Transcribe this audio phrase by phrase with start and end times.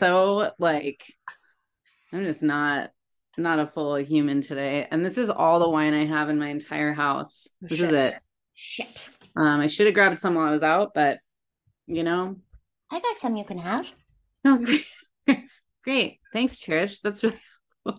[0.00, 1.04] so like
[2.12, 2.90] I'm just not
[3.36, 4.86] not a full human today.
[4.90, 7.46] And this is all the wine I have in my entire house.
[7.60, 7.92] This Shit.
[7.92, 8.14] is it.
[8.54, 9.08] Shit.
[9.36, 11.18] Um, I should have grabbed some while I was out, but
[11.86, 12.36] you know,
[12.90, 13.90] I got some you can have.
[14.44, 14.86] no, great.
[15.84, 16.18] great.
[16.32, 17.00] Thanks, Cherish.
[17.00, 17.38] That's really
[17.84, 17.98] cool.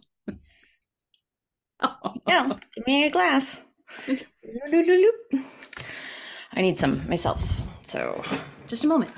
[1.81, 2.13] oh.
[2.27, 3.62] Yeah, give me a glass.
[6.54, 7.62] I need some myself.
[7.84, 8.23] So
[8.68, 9.12] just a moment.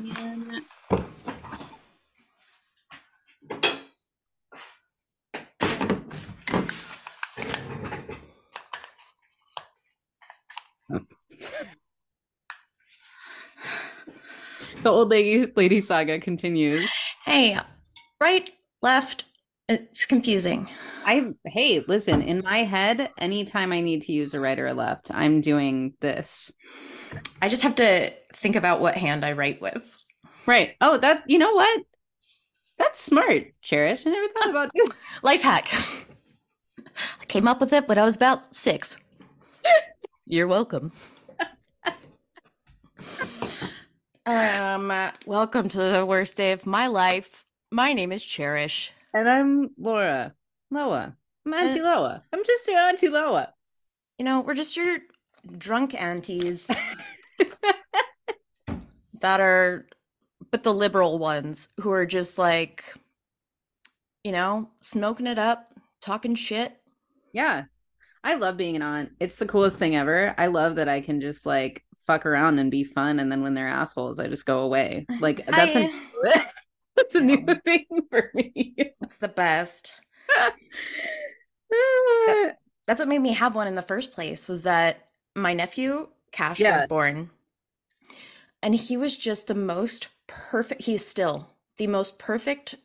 [14.83, 16.91] The old lady lady saga continues.
[17.25, 17.57] Hey,
[18.19, 18.49] right,
[18.81, 19.25] left.
[19.69, 20.69] It's confusing.
[21.05, 24.73] I hey, listen, in my head, anytime I need to use a right or a
[24.73, 26.51] left, I'm doing this.
[27.41, 29.97] I just have to think about what hand I write with.
[30.45, 30.75] Right.
[30.81, 31.81] Oh, that you know what?
[32.77, 34.05] That's smart, Cherish.
[34.05, 34.89] I never thought about this.
[35.23, 35.69] Life hack.
[37.21, 38.99] I came up with it when I was about six.
[40.25, 40.91] You're welcome.
[44.25, 44.91] um,
[45.25, 47.45] welcome to the worst day of my life.
[47.71, 48.91] My name is Cherish.
[49.13, 50.33] And I'm Laura.
[50.71, 51.15] Loa.
[51.45, 52.23] I'm Auntie Loa.
[52.31, 53.53] I'm just your Auntie Loa.
[54.17, 54.99] You know, we're just your
[55.57, 56.71] drunk aunties
[59.19, 59.87] that are,
[60.51, 62.85] but the liberal ones who are just like,
[64.23, 66.79] you know, smoking it up, talking shit.
[67.33, 67.63] Yeah.
[68.23, 69.11] I love being an aunt.
[69.19, 70.33] It's the coolest thing ever.
[70.37, 73.19] I love that I can just like fuck around and be fun.
[73.19, 75.05] And then when they're assholes, I just go away.
[75.19, 76.45] Like that's a I-
[76.95, 78.73] that's a new thing for me.
[79.01, 79.93] It's the best.
[82.85, 86.59] That's what made me have one in the first place was that my nephew, Cash,
[86.59, 86.79] Yeah.
[86.81, 87.29] was born.
[88.61, 92.75] And he was just the most perfect, he's still the most perfect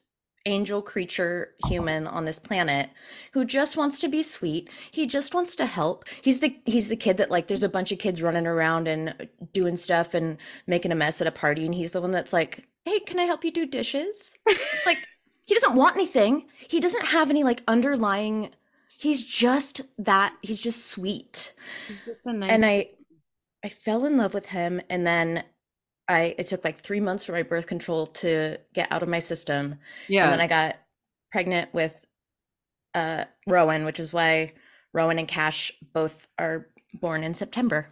[0.48, 2.90] angel creature human on this planet
[3.32, 4.70] who just wants to be sweet.
[4.90, 6.04] He just wants to help.
[6.22, 9.28] He's the he's the kid that like there's a bunch of kids running around and
[9.52, 12.66] doing stuff and making a mess at a party and he's the one that's like,
[12.84, 14.36] "Hey, can I help you do dishes?"
[14.86, 15.06] like
[15.46, 16.46] he doesn't want anything.
[16.56, 18.50] He doesn't have any like underlying
[18.98, 21.54] he's just that he's just sweet.
[22.04, 22.90] Just a nice And I
[23.64, 25.44] I fell in love with him and then
[26.08, 29.18] I it took like 3 months for my birth control to get out of my
[29.18, 29.78] system.
[30.08, 30.24] yeah.
[30.24, 30.76] And then I got
[31.30, 31.96] pregnant with
[32.94, 34.52] uh Rowan, which is why
[34.94, 37.88] Rowan and Cash both are born in September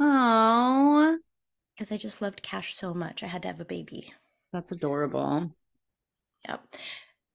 [0.00, 1.18] Oh,
[1.76, 3.22] because I just loved Cash so much.
[3.22, 4.12] I had to have a baby.
[4.52, 5.50] that's adorable.
[6.48, 6.64] Yep.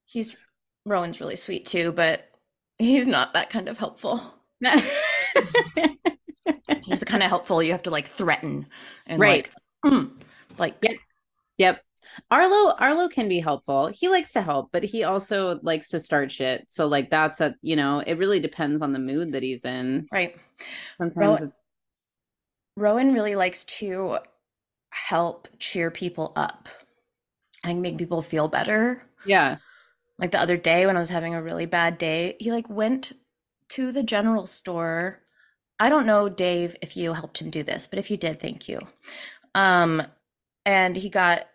[0.06, 0.36] He's
[0.86, 2.30] Rowan's really sweet too, but
[2.78, 4.22] he's not that kind of helpful.
[6.84, 8.68] He's the kind of helpful you have to like threaten
[9.06, 9.46] and Right.
[9.46, 9.52] like,
[9.92, 10.12] mm,
[10.58, 10.94] like Yeah.
[11.58, 11.82] Yep.
[12.32, 13.88] Arlo Arlo can be helpful.
[13.88, 16.66] He likes to help, but he also likes to start shit.
[16.70, 20.08] So like that's a you know, it really depends on the mood that he's in.
[20.12, 20.36] right.
[20.98, 21.52] Sometimes Ro-
[22.76, 24.18] Rowan really likes to
[24.92, 26.70] help cheer people up
[27.64, 29.04] and make people feel better.
[29.26, 29.58] yeah.
[30.20, 33.14] Like the other day when I was having a really bad day, he like went
[33.70, 35.22] to the general store.
[35.80, 38.68] I don't know, Dave, if you helped him do this, but if you did, thank
[38.68, 38.80] you.
[39.58, 40.04] Um,
[40.66, 41.48] and he got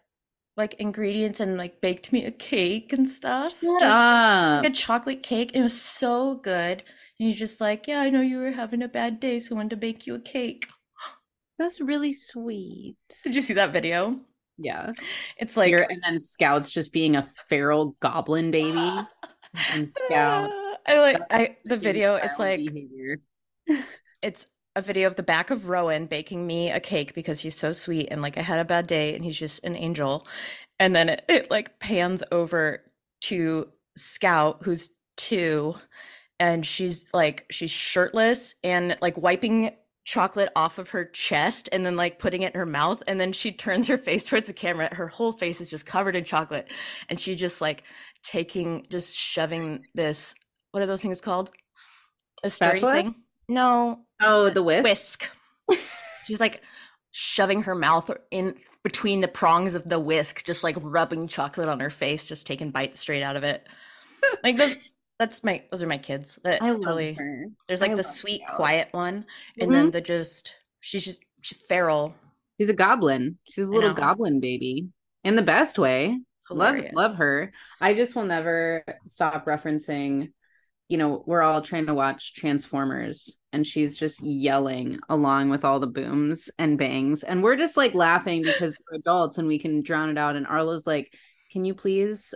[0.56, 3.52] like ingredients and like baked me a cake and stuff.
[3.60, 4.62] Shut Just- up.
[4.64, 5.52] like a chocolate cake.
[5.54, 6.82] It was so good.
[7.18, 9.56] And he's just like, Yeah, I know you were having a bad day, so I
[9.56, 10.66] wanted to bake you a cake.
[11.58, 12.96] That's really sweet.
[13.24, 14.20] Did you see that video?
[14.58, 14.90] Yeah.
[15.38, 18.78] It's like You're- and then Scout's just being a feral goblin baby.
[19.74, 20.50] And Scout.
[20.86, 23.18] I like I the video, it's like behavior.
[24.22, 27.72] it's a video of the back of Rowan baking me a cake because he's so
[27.72, 30.26] sweet and like I had a bad day and he's just an angel.
[30.78, 32.82] And then it, it like pans over
[33.22, 35.74] to Scout, who's two,
[36.40, 41.94] and she's like she's shirtless and like wiping chocolate off of her chest and then
[41.94, 43.02] like putting it in her mouth.
[43.06, 44.92] And then she turns her face towards the camera.
[44.92, 46.72] Her whole face is just covered in chocolate.
[47.08, 47.84] And she just like
[48.22, 50.34] taking just shoving this
[50.72, 51.50] what are those things called?
[52.42, 52.94] A Spatula?
[52.94, 53.14] thing?
[53.48, 54.84] No Oh, the whisk.
[54.84, 55.30] whisk
[56.26, 56.62] she's like
[57.10, 61.80] shoving her mouth in between the prongs of the whisk just like rubbing chocolate on
[61.80, 63.66] her face just taking bites straight out of it
[64.44, 64.76] like those
[65.18, 67.44] that's my those are my kids that I love really her.
[67.68, 68.56] there's like I the sweet Scout.
[68.56, 69.26] quiet one
[69.60, 69.72] and Mhm.
[69.74, 72.14] then the just she's just she's feral
[72.60, 73.38] She's a goblin.
[73.50, 74.86] She's a little goblin baby
[75.24, 76.20] in the best way.
[76.50, 77.50] Love love her.
[77.80, 80.32] I just will never stop referencing,
[80.92, 85.80] you know, we're all trying to watch Transformers and she's just yelling along with all
[85.80, 87.22] the booms and bangs.
[87.22, 90.36] And we're just like laughing because we're adults and we can drown it out.
[90.36, 91.10] And Arlo's like,
[91.50, 92.34] can you please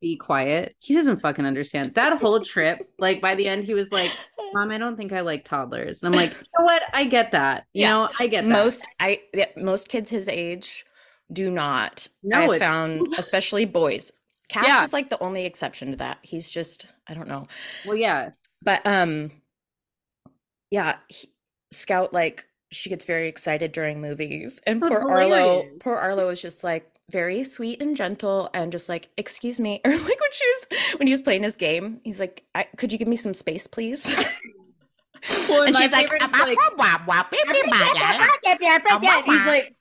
[0.00, 0.74] be quiet?
[0.78, 1.96] He doesn't fucking understand.
[1.96, 4.10] That whole trip, like by the end, he was like,
[4.54, 6.02] Mom, I don't think I like toddlers.
[6.02, 6.80] And I'm like, you know what?
[6.94, 7.66] I get that.
[7.74, 7.88] You Yeah.
[7.92, 8.48] know, I get that.
[8.48, 10.86] Most I yeah, most kids his age
[11.30, 12.08] do not.
[12.22, 14.12] No, I found especially boys.
[14.48, 14.80] Cash Yeah.
[14.80, 16.18] was like the only exception to that.
[16.22, 17.46] He's just I don't know.
[17.86, 18.30] well, yeah.
[18.62, 19.30] But um
[20.70, 21.28] yeah, he,
[21.70, 26.40] Scout like she gets very excited during movies and That's poor Arlo poor Arlo is
[26.40, 30.44] just like very sweet and gentle and just like excuse me or like when she
[30.46, 33.32] was when he was playing his game he's like I, could you give me some
[33.32, 34.14] space please
[35.48, 36.30] Well, and my she's like, like, "He's
[39.24, 39.74] he's like,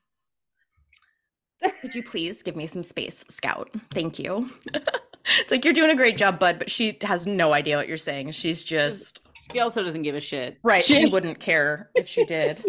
[1.81, 5.95] could you please give me some space scout thank you it's like you're doing a
[5.95, 9.21] great job bud but she has no idea what you're saying she's just
[9.51, 10.57] she also doesn't give a shit.
[10.63, 12.63] right she wouldn't care if she did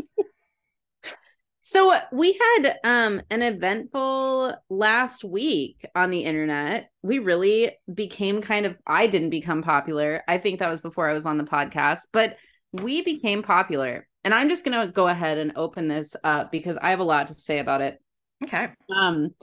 [1.70, 6.88] So we had um an eventful last week on the internet.
[7.02, 10.22] We really became kind of I didn't become popular.
[10.26, 12.36] I think that was before I was on the podcast, but
[12.72, 14.08] we became popular.
[14.24, 17.04] And I'm just going to go ahead and open this up because I have a
[17.04, 18.00] lot to say about it.
[18.44, 19.34] Okay Um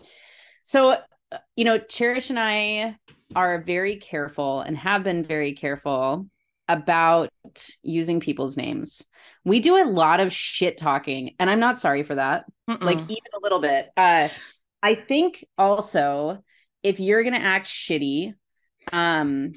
[0.63, 0.91] so
[1.31, 2.97] uh, you know, Cherish and I
[3.35, 6.27] are very careful and have been very careful
[6.67, 7.29] about
[7.83, 9.03] using people's names.
[9.43, 12.45] We do a lot of shit talking, and I'm not sorry for that
[12.83, 13.09] like Mm-mm.
[13.09, 14.29] even a little bit uh
[14.83, 16.43] i think also
[16.83, 18.33] if you're gonna act shitty
[18.93, 19.51] um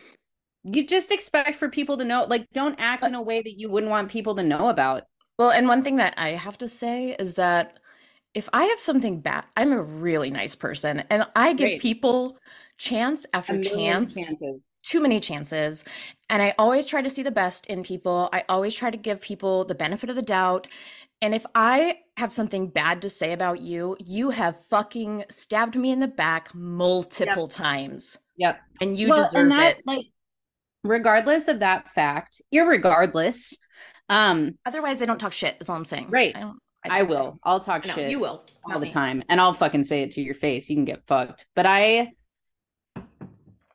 [0.65, 3.69] you just expect for people to know like don't act in a way that you
[3.71, 5.05] wouldn't want people to know about
[5.39, 7.79] Well, and one thing that I have to say is that
[8.35, 11.81] if I have something bad, I'm a really nice person and I give Great.
[11.81, 12.39] people
[12.77, 15.85] chance after chance, chances too many chances.
[16.31, 18.29] And I always try to see the best in people.
[18.33, 20.67] I always try to give people the benefit of the doubt.
[21.21, 25.91] And if I have something bad to say about you, you have fucking stabbed me
[25.91, 28.19] in the back multiple times.
[28.37, 28.61] Yep.
[28.81, 29.79] And you Well, deserve it.
[29.85, 30.07] like
[30.85, 33.59] regardless of that fact irregardless
[34.09, 36.09] um Otherwise, I don't talk shit, is all I'm saying.
[36.09, 36.35] Right.
[36.89, 37.39] I, i will.
[37.45, 38.45] i'll talk No, shit you will.
[38.65, 38.93] all the me.
[38.93, 40.69] time and i'll fucking say it to your face.
[40.69, 41.47] You can get fucked.
[41.57, 42.13] But i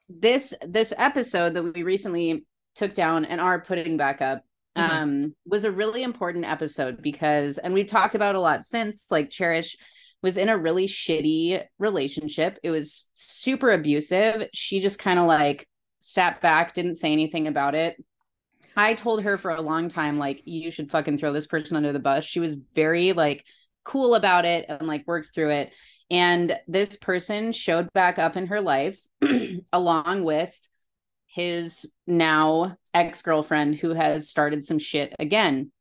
[0.09, 2.45] this this episode that we recently
[2.75, 4.44] took down and are putting back up
[4.77, 4.89] Mhm.
[4.89, 9.29] um was a really important episode because and we've talked about a lot since like
[9.29, 9.77] cherish
[10.23, 12.57] was in a really shitty relationship.
[12.63, 14.47] It was super abusive.
[14.53, 15.67] She just kind of like
[15.99, 17.95] sat back didn't say anything about it
[18.75, 21.93] i told her for a long time like you should fucking throw this person under
[21.93, 22.23] the bus.
[22.23, 23.45] She was very like
[23.83, 25.73] cool about it and like worked through it.
[26.09, 28.99] And this person showed back up in her life
[29.73, 30.55] along with
[31.27, 35.71] his now ex-girlfriend who has started some shit again.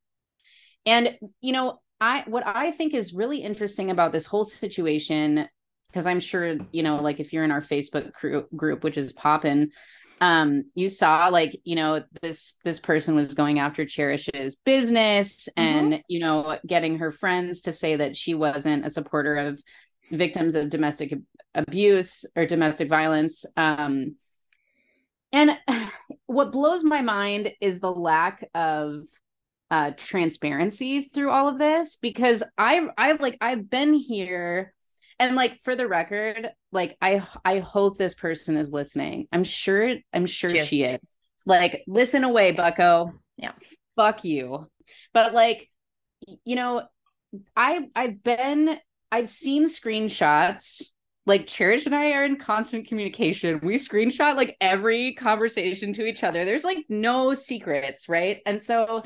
[0.86, 5.48] And you know i what i think is really interesting about this whole situation
[5.86, 8.10] because i'm sure you know like if you're in our facebook
[8.54, 9.70] group which is poppin
[10.22, 16.00] um you saw like you know this this person was going after cherish's business and
[16.08, 19.60] you know getting her friends to say that she wasn't a supporter of
[20.12, 21.12] victims of domestic
[21.56, 24.14] abuse or domestic violence um
[25.32, 25.58] and
[26.26, 29.04] what blows my mind is the lack of
[29.73, 34.73] uh transparency through all of this because i i like i've been here
[35.19, 39.26] and like for the record like i i hope this person is listening.
[39.33, 41.00] I'm sure i'm sure She she is.
[41.02, 43.12] is like listen away bucko.
[43.37, 43.52] Yeah.
[43.97, 44.69] fuck you.
[45.12, 45.69] But like
[46.45, 46.83] you know
[47.57, 48.78] i i've been
[49.11, 50.90] i've seen screenshots.
[51.25, 53.61] Like cherish and i are in constant communication.
[53.62, 56.45] We screenshot like every conversation to each other.
[56.45, 58.40] There's like no secrets right?
[58.45, 59.02] And so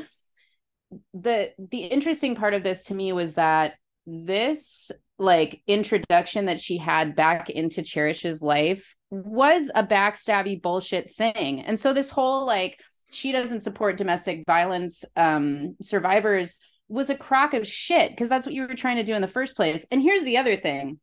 [1.12, 3.74] the the interesting part of this to me was that
[4.06, 11.60] this like introduction that she had back into cherish's life was a backstabby bullshit thing.
[11.60, 12.78] And so this whole like
[13.10, 16.56] she doesn't support domestic violence um survivors
[16.88, 19.28] was a crock of shit because that's what you were trying to do in the
[19.28, 19.86] first place.
[19.90, 21.00] And here's the other thing.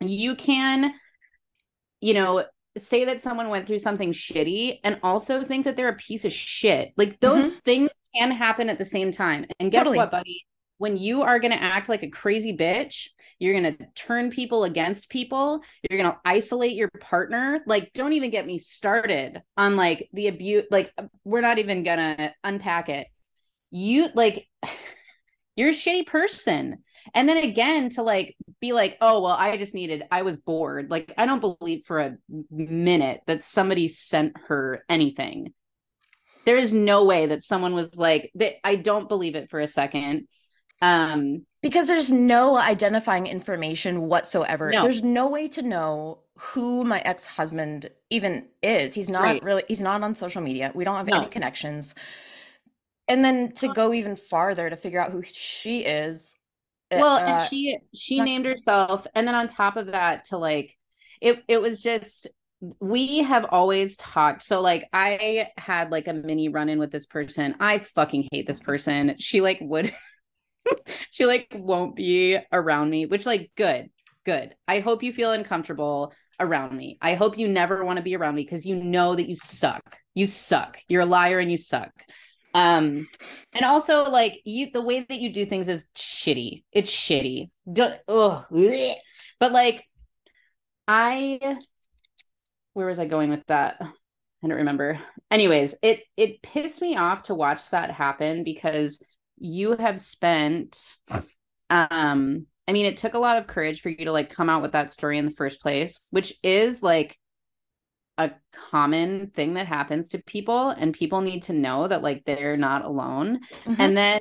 [0.00, 0.94] You can
[2.00, 2.44] you know
[2.78, 6.32] say that someone went through something shitty and also think that they're a piece of
[6.32, 6.92] shit.
[6.96, 9.46] Like those things can happen at the same time.
[9.58, 9.98] And guess Totally.
[9.98, 10.44] what buddy
[10.80, 13.08] when you are going to act like a crazy bitch
[13.40, 17.60] you're going to turn people against people you're going to isolate your partner.
[17.66, 20.92] Like don't even get me started on like the abuse like
[21.24, 23.08] we're not even going to unpack it.
[23.70, 24.46] You like
[25.56, 26.84] you're a shitty person.
[27.14, 30.90] And then again to like be like oh well i just needed i was bored.
[30.90, 32.16] Like i don't believe for a
[32.50, 35.54] minute that somebody sent her anything.
[36.44, 39.66] There is no way that someone was like that i don't believe it for a
[39.66, 40.26] second
[40.82, 44.70] Um, because there's no identifying information whatsoever.
[44.70, 44.80] No.
[44.80, 48.94] There's no way to know who my ex-husband even is.
[48.94, 49.42] He's not Right.
[49.42, 50.72] really he's not on social media.
[50.74, 51.18] We don't have No.
[51.18, 51.94] any connections.
[53.08, 56.36] And then to go even farther to figure out who she is.
[56.92, 60.24] uh, well, uh, and she she not- named herself, and then on top of that,
[60.26, 60.76] to like
[61.20, 62.26] it it was just
[62.80, 64.42] we have always talked.
[64.42, 67.54] So like I had like a mini run in with this person.
[67.60, 69.16] I fucking hate this person.
[69.18, 69.92] She like would
[71.10, 73.90] she like won't be around me, which like good,
[74.24, 74.54] good.
[74.66, 76.98] I hope you feel uncomfortable around me.
[77.00, 79.96] I hope you never want to be around me because you know that you suck.
[80.14, 80.78] You suck.
[80.88, 81.92] You're a liar and you suck.
[82.52, 83.06] Um
[83.52, 86.64] and also like you the way that you do things is shitty.
[86.72, 87.50] It's shitty.
[87.72, 88.44] Don't ugh,
[89.38, 89.84] but like
[90.88, 91.58] I
[92.72, 93.76] where was I going with that?
[94.42, 94.98] I don't remember.
[95.30, 99.02] Anyways, it it pissed me off to watch that happen because
[99.40, 100.96] you have spent
[101.70, 104.62] um I mean it took a lot of courage for you to like come out
[104.62, 107.18] with that story in the first place, which is like
[108.18, 108.30] a
[108.70, 112.84] common thing that happens to people and people need to know that like they're not
[112.84, 113.40] alone.
[113.66, 113.76] mhm.
[113.78, 114.20] And then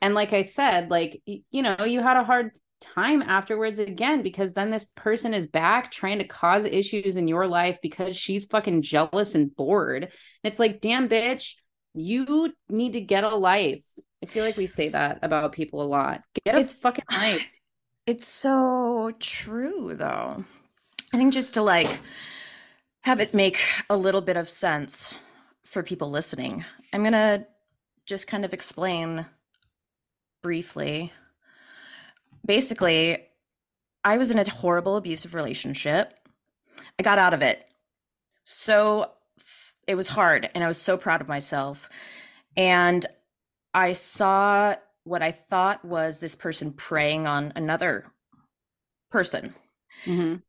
[0.00, 4.52] and like I said, like you know, you had a hard time afterwards again because
[4.52, 8.82] then this person is back trying to cause issues in your life because she's fucking
[8.82, 10.04] jealous and bored.
[10.04, 10.10] And
[10.44, 11.54] it's like, damn bitch,
[11.94, 13.84] you need to get a life.
[14.22, 16.22] I feel like we say that about people a lot.
[16.44, 17.42] Get a It's- fucking life.
[18.04, 20.44] It's so true, though.
[21.14, 22.00] I think just to like
[23.02, 25.14] have it make a little bit of sense
[25.64, 27.46] for people listening, I'm going to
[28.06, 29.24] just kind of explain
[30.42, 31.12] briefly.
[32.44, 33.24] Basically,
[34.02, 36.12] I was in a horrible abusive relationship.
[36.98, 37.64] I got out of it.
[38.42, 41.88] So f- it was hard, and I was so proud of myself.
[42.56, 43.06] And
[43.74, 44.74] I saw
[45.04, 48.06] what I thought was this person preying on another
[49.10, 49.54] person.
[50.04, 50.42] Mhm.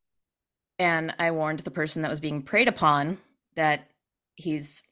[0.79, 3.19] And I warned the person that was being preyed upon
[3.55, 3.89] that
[4.35, 4.83] he's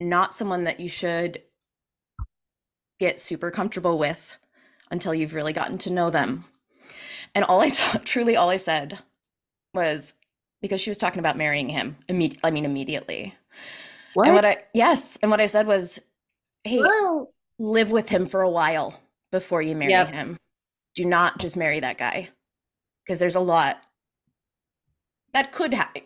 [0.00, 1.42] not someone that you should
[2.98, 4.38] get super comfortable with
[4.90, 6.44] until you've really gotten to know them.
[7.34, 8.98] And all I saw, truly all I said
[9.74, 10.14] was
[10.60, 11.96] because she was talking about marrying him.
[12.08, 13.34] Imme- I mean, immediately.
[14.14, 14.26] What?
[14.26, 15.18] And what I, yes.
[15.22, 16.00] And what I said was,
[16.64, 17.32] hey, Whoa.
[17.58, 19.00] Live with him for a while
[19.32, 20.08] before you marry Yep.
[20.08, 20.36] him.
[20.94, 22.28] Do not just marry that guy
[23.04, 23.82] because there's a lot
[25.32, 26.02] that could happen.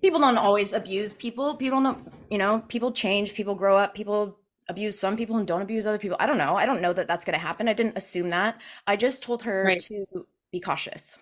[0.00, 1.56] People don't always abuse people.
[1.56, 5.62] People don't, you know, people change, people grow up, people abuse some people and don't
[5.62, 6.16] abuse other people.
[6.20, 6.56] I don't know.
[6.56, 7.68] I don't know that that's going to happen.
[7.68, 8.60] I didn't assume that.
[8.86, 9.80] I just told her Right.
[9.82, 10.06] to
[10.52, 11.18] be cautious.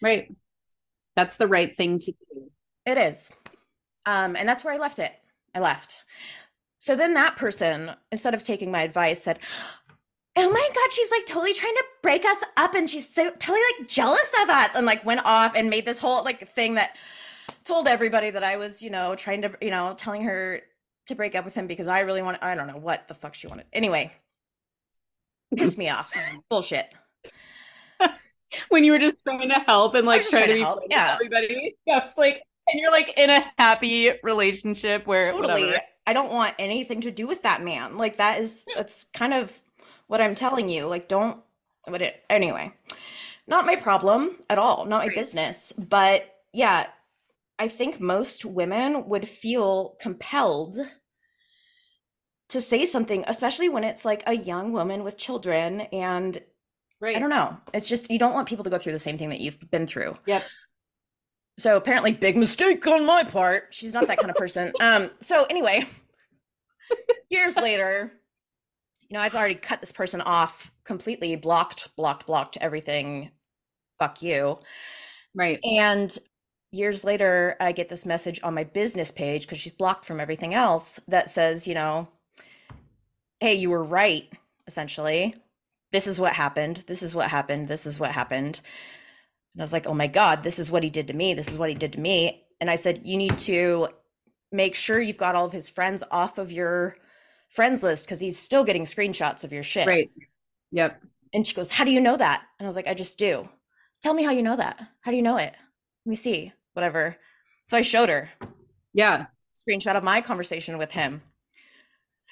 [0.00, 0.30] right.
[1.16, 2.50] That's the right thing to do.
[2.86, 3.30] It is.
[4.06, 5.12] Um, and that's where I left it.
[5.54, 6.04] I left.
[6.78, 9.40] So then that person, instead of taking my advice, said,
[10.36, 13.58] Oh my God, she's like totally trying to break us up and she's so totally
[13.78, 14.70] like jealous of us.
[14.76, 16.96] And like went off and made this whole like thing that
[17.64, 20.62] told everybody that I was, you know, trying to, you know, telling her
[21.08, 23.34] to break up with him because I really want I don't know what the fuck
[23.34, 23.66] she wanted.
[23.72, 24.12] Anyway,
[25.56, 26.12] pissed me off.
[26.48, 26.86] Bullshit.
[28.70, 31.12] When you were just trying to help and like try trying to be help, yeah.
[31.12, 31.76] everybody.
[31.86, 35.82] Yeah, it's like and you're like in a happy relationship where totally whatever.
[36.08, 37.96] I don't want anything to do with that man.
[37.96, 39.60] Like that is that's kind of
[40.08, 40.86] what i'm telling you.
[40.86, 41.38] Like don't
[41.86, 42.72] but it anyway.
[43.46, 44.84] Not my problem at all.
[44.84, 45.72] Not my business.
[45.76, 46.86] But yeah
[47.58, 50.76] i think most women would feel compelled
[52.48, 56.40] to say something especially when it's like a young woman with children and
[57.00, 57.14] Right.
[57.14, 57.56] i don't know.
[57.72, 59.86] It's just you don't want people to go through the same thing that you've been
[59.86, 60.16] through.
[60.26, 60.42] Yep.
[61.58, 63.68] So apparently big mistake on my part.
[63.70, 64.72] She's not that kind of person.
[64.80, 65.86] Um so anyway
[67.30, 68.10] years later
[69.08, 73.30] you know i've already cut this person off completely blocked blocked blocked everything.
[73.98, 74.58] Fuck you.
[75.34, 75.58] Right.
[75.64, 76.16] and
[76.70, 80.54] years later i get this message on my business page because she's blocked from everything
[80.54, 82.08] else that says you know
[83.40, 84.32] hey you were right
[84.68, 85.34] essentially.
[85.90, 86.84] This is what happened.
[86.86, 87.66] This is what happened.
[87.66, 88.60] This is what happened
[89.58, 91.34] and I was like, oh my God, this is what he did to me.
[91.34, 92.44] This is what he did to me.
[92.60, 93.88] And I said, you need to
[94.52, 96.96] make sure you've got all of his friends off of your
[97.48, 99.88] friends list because he's still getting screenshots of your shit.
[99.88, 100.12] Right.
[100.70, 101.02] Yep.
[101.34, 102.44] And she goes, how do you know that?
[102.60, 103.48] And I was like, I just do.
[104.00, 104.78] Tell me how you know that.
[105.00, 105.56] How do you know it?
[106.06, 106.52] Let me see.
[106.74, 107.16] Whatever.
[107.64, 108.30] So I showed her
[108.94, 109.26] Yeah.
[109.68, 111.20] screenshot of my conversation with him.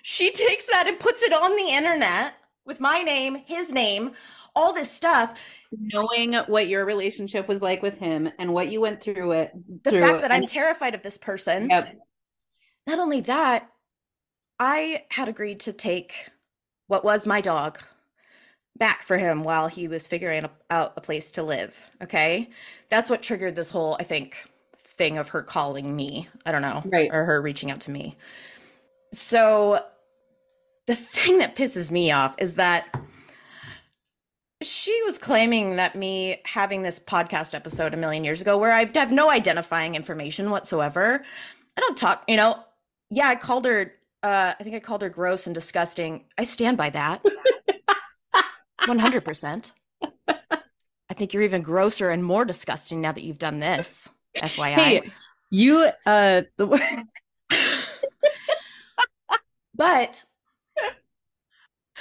[0.03, 4.13] She takes that and puts it on the internet with my name, his name,
[4.57, 5.41] all this stuff.
[5.71, 9.53] Knowing what your relationship was like with him and what you went through it.
[9.85, 11.71] The through fact that I'm terrified of this person.
[11.71, 11.97] Yep.
[12.87, 13.71] Not only that,
[14.59, 16.31] I had agreed to take
[16.87, 17.79] what was my dog,
[18.79, 21.79] back for him while he was figuring out a place to live.
[22.03, 22.49] Okay.
[22.89, 24.37] That's what triggered this whole, I think,
[24.77, 26.29] thing of her calling me.
[26.47, 26.83] I don't know.
[26.87, 27.11] Right.
[27.13, 28.17] Or her reaching out to me.
[29.13, 29.85] So
[30.87, 32.95] the thing that pisses me off is that
[34.63, 38.91] she was claiming that me having this podcast episode a million years ago where I
[38.95, 41.23] have no identifying information whatsoever.
[41.77, 42.59] I don't talk, you know.
[43.11, 46.25] Yeah, I called her uh I think I called her gross and disgusting.
[46.39, 47.23] I stand by that.
[48.81, 49.73] 100%.
[50.29, 54.09] I think you're even grosser and more disgusting now that you've done this.
[54.37, 54.73] FYI.
[54.73, 55.13] Hey,
[55.51, 57.05] you uh the
[59.75, 60.25] But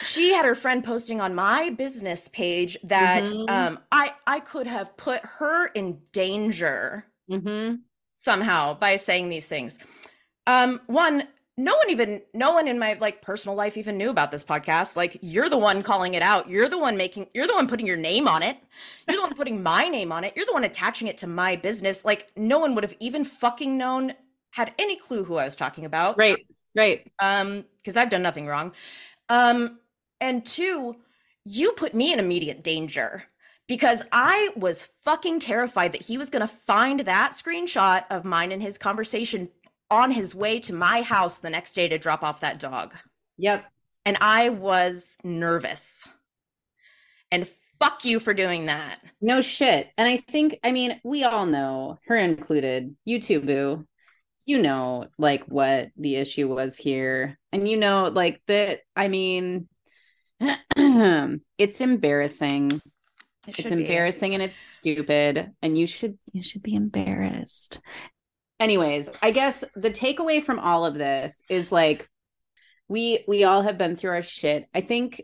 [0.02, 3.50] she had her friend posting on my business page that mm-hmm.
[3.50, 7.76] um, I I could have put her in danger mm-hmm.
[8.16, 9.80] somehow by saying these things.
[10.48, 14.32] Um, one, no one even no one in my like personal life even knew about
[14.32, 14.98] this podcast.
[14.98, 16.50] Like you're the one calling it out.
[16.50, 17.28] You're the one making.
[17.34, 18.58] You're the one putting your name on it.
[19.08, 20.34] You're the one putting my name on it.
[20.36, 22.04] You're the one attaching it to my business.
[22.04, 24.14] Like no one would have even fucking known
[24.52, 26.18] had any clue who I was talking about.
[26.18, 26.46] Right.
[26.76, 27.10] Right.
[27.20, 28.74] Um, because I've done nothing wrong.
[29.30, 29.80] Um,
[30.20, 30.96] and two,
[31.44, 33.24] you put me in immediate danger
[33.68, 38.52] because I was fucking terrified that he was going to find that screenshot of mine
[38.52, 39.50] and his conversation
[39.92, 42.96] on his way to my house the next day to drop off that dog.
[43.38, 43.66] Yep.
[44.06, 46.08] And I was nervous.
[47.32, 49.00] And fuck you for doing that.
[49.22, 49.90] No shit.
[49.98, 53.88] And I think, I mean, we all know, her included, you too, boo.
[54.48, 57.40] You know, like what the issue was here.
[57.52, 59.68] And you know, like that, I mean,
[61.58, 62.82] it's embarrassing.
[63.48, 64.36] It it's embarrassing be.
[64.36, 67.80] and it's stupid and you should you should be embarrassed.
[68.60, 72.10] Anyways, I guess the takeaway from all of this is like
[72.88, 74.68] we we all have been through our shit.
[74.74, 75.22] I think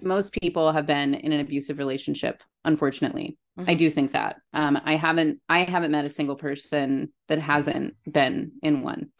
[0.00, 3.36] most people have been in an abusive relationship unfortunately.
[3.58, 3.70] Mm-hmm.
[3.70, 4.36] I do think that.
[4.52, 9.10] Um I haven't I haven't met a single person that hasn't been in one,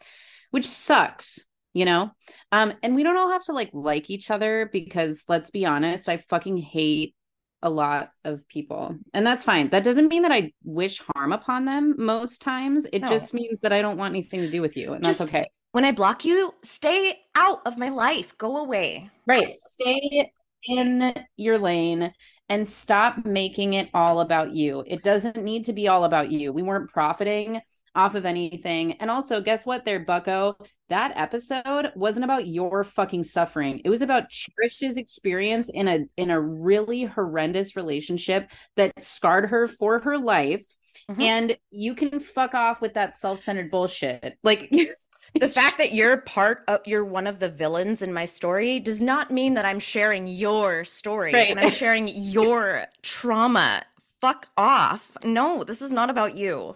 [0.51, 1.44] which sucks
[1.75, 2.09] you know?
[2.51, 6.09] Um and we don't all have to like like each other because let's be honest
[6.09, 7.13] i fucking hate
[7.61, 9.69] a lot of people and that's fine.
[9.69, 12.87] That doesn't mean that i wish harm upon them most times.
[12.91, 13.09] It no.
[13.09, 15.45] just means that i don't want anything to do with you and just, that's okay.
[15.73, 18.35] when i block you stay out of my life.
[18.37, 19.09] Go away.
[19.27, 19.55] Right.
[19.57, 20.31] Stay
[20.67, 22.11] in your lane
[22.49, 24.83] and stop making it all about you.
[24.85, 26.53] It doesn't need to be all about you.
[26.53, 27.61] We weren't profiting
[27.95, 28.93] off of anything.
[28.93, 30.57] And also, guess what, there, Bucko?
[30.89, 33.81] That episode wasn't about your fucking suffering.
[33.83, 39.67] It was about Cherish's experience in a in a really horrendous relationship that scarred her
[39.67, 40.65] for her life.
[41.09, 41.21] Mm-hmm.
[41.21, 44.37] And you can fuck off with that self-centered bullshit.
[44.43, 44.71] Like
[45.39, 49.01] the fact that you're part of you're one of the villains in my story does
[49.01, 51.49] not mean that I'm sharing your story right.
[51.49, 53.83] and I'm sharing your trauma.
[54.21, 55.17] Fuck off.
[55.23, 56.75] No, this is not about you.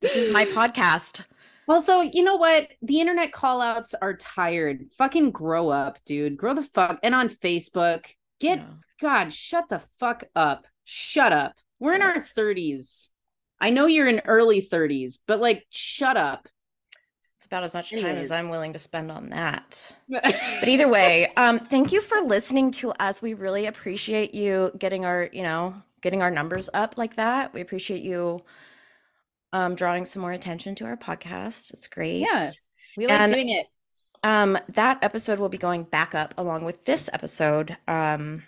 [0.00, 1.24] This is my podcast.
[1.68, 2.68] Also, you know what?
[2.82, 4.86] The internet callouts are tired.
[4.98, 6.36] Fucking grow up, dude.
[6.36, 6.98] Grow the fuck.
[7.02, 8.06] And on Facebook,
[8.40, 8.66] get yeah.
[9.00, 10.66] God, shut the fuck up.
[10.84, 11.54] Shut up.
[11.78, 13.08] We're in our 30s.
[13.60, 16.48] I know you're in early 30s, but like, shut up.
[17.36, 19.94] It's about as much time as I'm willing to spend on that.
[20.08, 23.22] but either way, um, thank you for listening to us.
[23.22, 27.54] We really appreciate you getting our, you know, getting our numbers up like that.
[27.54, 28.42] We appreciate you
[29.52, 31.72] um, drawing some more attention to our podcast.
[31.72, 32.20] It's great.
[32.20, 32.50] Yeah,
[32.96, 33.66] we like and, doing it.
[34.22, 37.76] Um, that episode will be going back up along with this episode.
[37.88, 38.44] Um,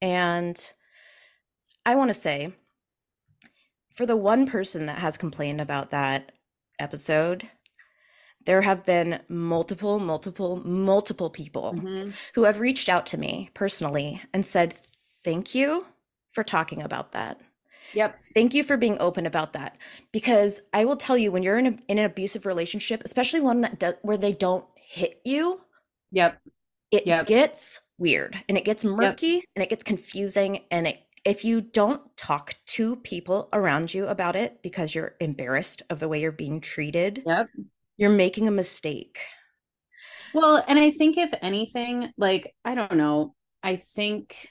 [0.00, 0.72] and
[1.86, 2.52] I want to say,
[3.94, 6.32] for the one person that has complained about that
[6.78, 7.48] episode,
[8.44, 12.10] there have been multiple, multiple, multiple people mm-hmm.
[12.34, 14.74] who have reached out to me personally and said,
[15.24, 15.86] Thank you
[16.32, 17.40] for talking about that.
[17.94, 18.18] Yep.
[18.34, 19.78] Thank you for being open about that
[20.12, 23.60] because I will tell you when you're in, a, in an abusive relationship, especially one
[23.62, 25.60] that does, where they don't hit you.
[26.12, 26.40] Yep.
[26.90, 27.26] It yep.
[27.26, 29.44] gets weird and it gets murky yep.
[29.56, 34.36] and it gets confusing and it if you don't talk to people around you about
[34.36, 37.48] it because you're embarrassed of the way you're being treated, yep.
[37.96, 39.20] you're making a mistake.
[40.34, 44.48] Well, and I think if anything, like I don't know, I think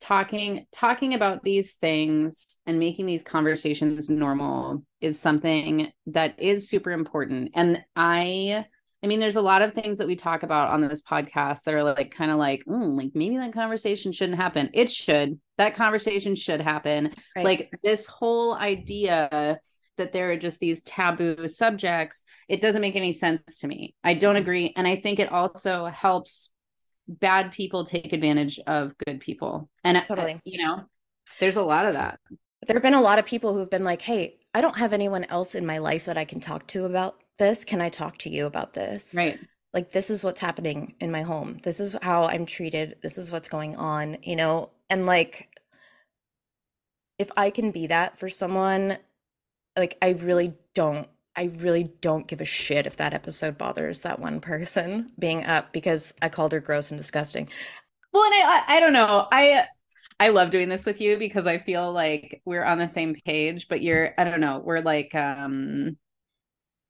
[0.00, 6.92] talking talking about these things and making these conversations normal is something that is super
[6.92, 7.50] important.
[7.54, 8.64] And i
[9.02, 11.74] i mean there's a lot of things that we talk about on this podcast that
[11.74, 14.70] are like kind of like mm, like maybe that conversation shouldn't happen.
[14.74, 15.40] It should.
[15.58, 17.12] That conversation should happen.
[17.34, 17.44] Right.
[17.44, 19.58] like this whole idea
[19.96, 23.94] that there are just these taboo subjects it doesn't make any sense to me.
[24.04, 24.72] I don't agree.
[24.76, 26.50] And i think it also helps
[27.08, 29.68] bad people take advantage of good people.
[29.84, 30.40] And uh, totally.
[30.44, 30.84] you know,
[31.40, 32.18] there's a lot of that.
[32.66, 35.24] There have been a lot of people who've been like, "Hey, I don't have anyone
[35.24, 37.64] else in my life that I can talk to about this.
[37.64, 39.38] Can I talk to you about this?" Right.
[39.72, 41.58] Like this is what's happening in my home.
[41.62, 42.96] This is how I'm treated.
[43.02, 44.70] This is what's going on, you know?
[44.88, 45.50] And like
[47.18, 48.98] if I can be that for someone,
[49.76, 54.18] like I really don't I really don't give a shit if that episode bothers that
[54.18, 57.48] one person being up because I called her gross and disgusting.
[58.12, 59.28] Well, and I, I, I don't know.
[59.30, 59.66] I
[60.18, 63.68] I love doing this with you because I feel like we're on the same page,
[63.68, 65.98] but you're I don't know, we're like um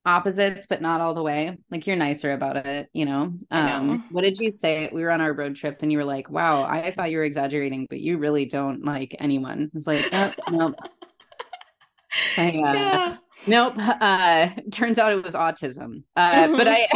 [0.04, 1.58] opposites but not all the way.
[1.68, 3.32] Like you're nicer about it, you know.
[3.50, 4.02] Um know.
[4.10, 4.88] what did you say?
[4.92, 7.24] We were on our road trip and you were like, "Wow, I thought you were
[7.24, 10.74] exaggerating, but you really don't like anyone." It's like, oh, no.
[12.36, 13.16] I, uh, yeah.
[13.46, 13.74] Nope.
[13.78, 16.02] Uh, turns out it was autism.
[16.16, 16.88] Uh, but I,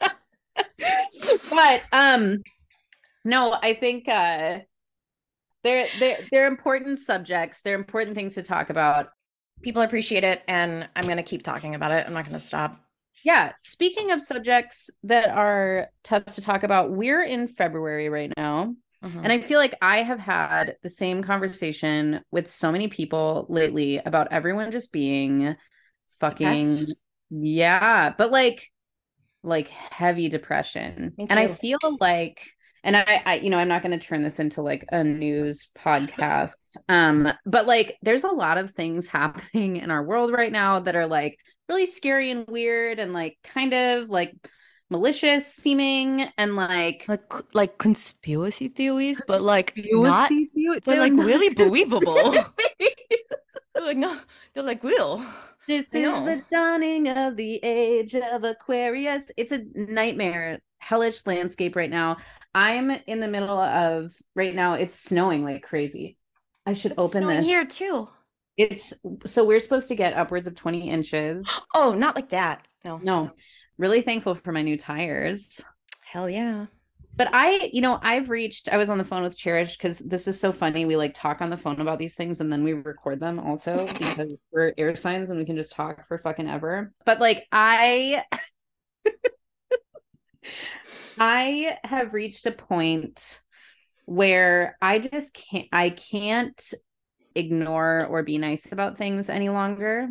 [1.50, 2.38] but um,
[3.24, 4.60] no, I think uh,
[5.62, 7.60] they're they're they're important subjects.
[7.62, 9.08] They're important things to talk about.
[9.62, 12.06] People appreciate it, and I'm going to keep talking about it.
[12.06, 12.80] I'm not going to stop.
[13.24, 13.52] Yeah.
[13.64, 18.74] Speaking of subjects that are tough to talk about, we're in February right now.
[19.02, 19.20] Uh-huh.
[19.22, 23.98] And I feel like I have had the same conversation with so many people lately
[23.98, 25.56] about everyone just being
[26.20, 26.92] fucking Depressed.
[27.30, 28.70] yeah, but like
[29.42, 31.14] like heavy depression.
[31.18, 32.42] And I feel like
[32.82, 35.68] and I, I you know, I'm not going to turn this into like a news
[35.78, 36.76] podcast.
[36.88, 40.96] um but like there's a lot of things happening in our world right now that
[40.96, 44.34] are like really scary and weird and like kind of like
[44.90, 51.54] malicious seeming and like like like conspiracy theories, but like not, theory, but like really
[51.54, 52.32] believable.
[53.74, 54.18] they're like no,
[54.52, 55.24] they're like real.
[55.66, 59.22] This is the dawning of the age of Aquarius.
[59.36, 62.16] It's a nightmare, hellish landscape right now.
[62.54, 64.74] I'm in the middle of right now.
[64.74, 66.18] It's snowing like crazy.
[66.66, 68.08] I should it's open this here too.
[68.56, 68.92] It's
[69.26, 71.48] so we're supposed to get upwards of 20 inches.
[71.72, 72.66] Oh, not like that.
[72.84, 72.98] No.
[72.98, 73.30] No
[73.80, 75.60] really thankful for my new tires.
[76.02, 76.66] Hell yeah.
[77.16, 80.28] But I, you know, I've reached, I was on the phone with Cherish because this
[80.28, 80.84] is so funny.
[80.84, 83.86] We like talk on the phone about these things and then we record them also
[83.98, 86.92] because we're air signs and we can just talk for fucking ever.
[87.04, 88.22] But like, I,
[91.18, 93.40] I have reached a point
[94.04, 96.74] where I just can't, I can't
[97.34, 100.08] ignore or be nice about things any longer.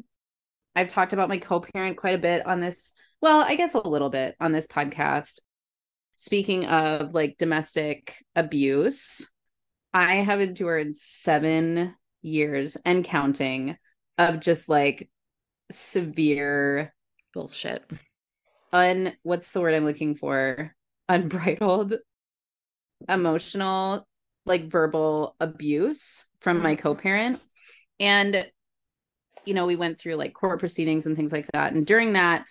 [0.75, 3.87] I've talked about my co parent quite a bit on this well, I guess a
[3.87, 5.39] little bit on this podcast.
[6.15, 9.27] Speaking of like domestic abuse,
[9.93, 13.77] I have endured seven years and counting
[14.17, 15.09] of just like
[15.71, 16.93] severe
[17.33, 17.89] bullshit.
[18.71, 20.75] Un what's the word I'm looking for?
[21.07, 21.95] Unbridled
[23.07, 24.07] emotional,
[24.45, 26.81] like verbal abuse from my mm-hmm.
[26.81, 27.39] co-parent.
[27.99, 28.45] And
[29.45, 31.73] you know, we went through like court proceedings and things like that.
[31.73, 32.45] And during that,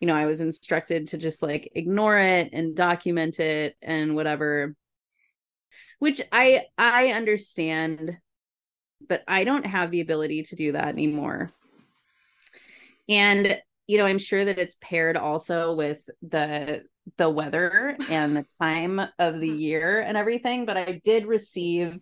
[0.00, 4.74] you know, I was instructed to just like ignore it and document it and whatever.
[5.98, 8.18] Which I I understand,
[9.08, 11.50] but I don't have the ability to do that anymore.
[13.08, 16.84] And you know, I'm sure that it's paired also with the
[17.16, 21.98] the weather and the time of the year and everything, but I did receive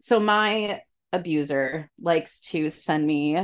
[0.00, 0.82] so my
[1.14, 3.38] abuser likes to send me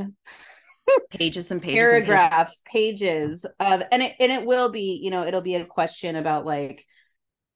[1.11, 3.42] pages and pages paragraphs and pages.
[3.42, 6.44] pages of and it and it will be you know it'll be a question about
[6.44, 6.87] like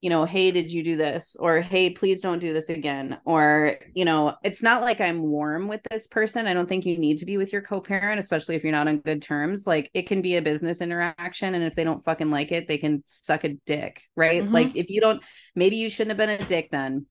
[0.04, 1.34] you know hey did you do this?
[1.40, 3.18] Or hey please don't do this again.
[3.24, 6.46] Or you know it's not like i'm warm with this person.
[6.46, 8.98] I don't think you need to be with your co-parent especially if you're not on
[8.98, 9.66] good terms.
[9.66, 12.76] Like it can be a business interaction and if they don't fucking like it they
[12.76, 14.42] can suck a dick right?
[14.42, 14.52] Mm-hmm.
[14.52, 15.22] like if you don't
[15.54, 17.06] maybe you shouldn't have been a dick then.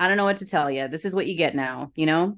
[0.00, 2.36] I don't know what to tell you this is what you get now you know?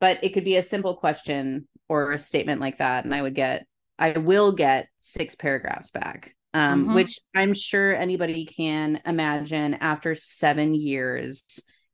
[0.00, 3.34] But it could be a simple question or a statement like that and i would
[3.34, 3.66] get
[3.98, 6.94] i will get six paragraphs back um, mm-hmm.
[6.94, 11.44] which i'm sure anybody can imagine after seven years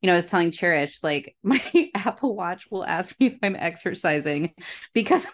[0.01, 1.61] you know i was telling cherish like my
[1.95, 4.49] apple watch will ask me if i'm exercising
[4.93, 5.25] because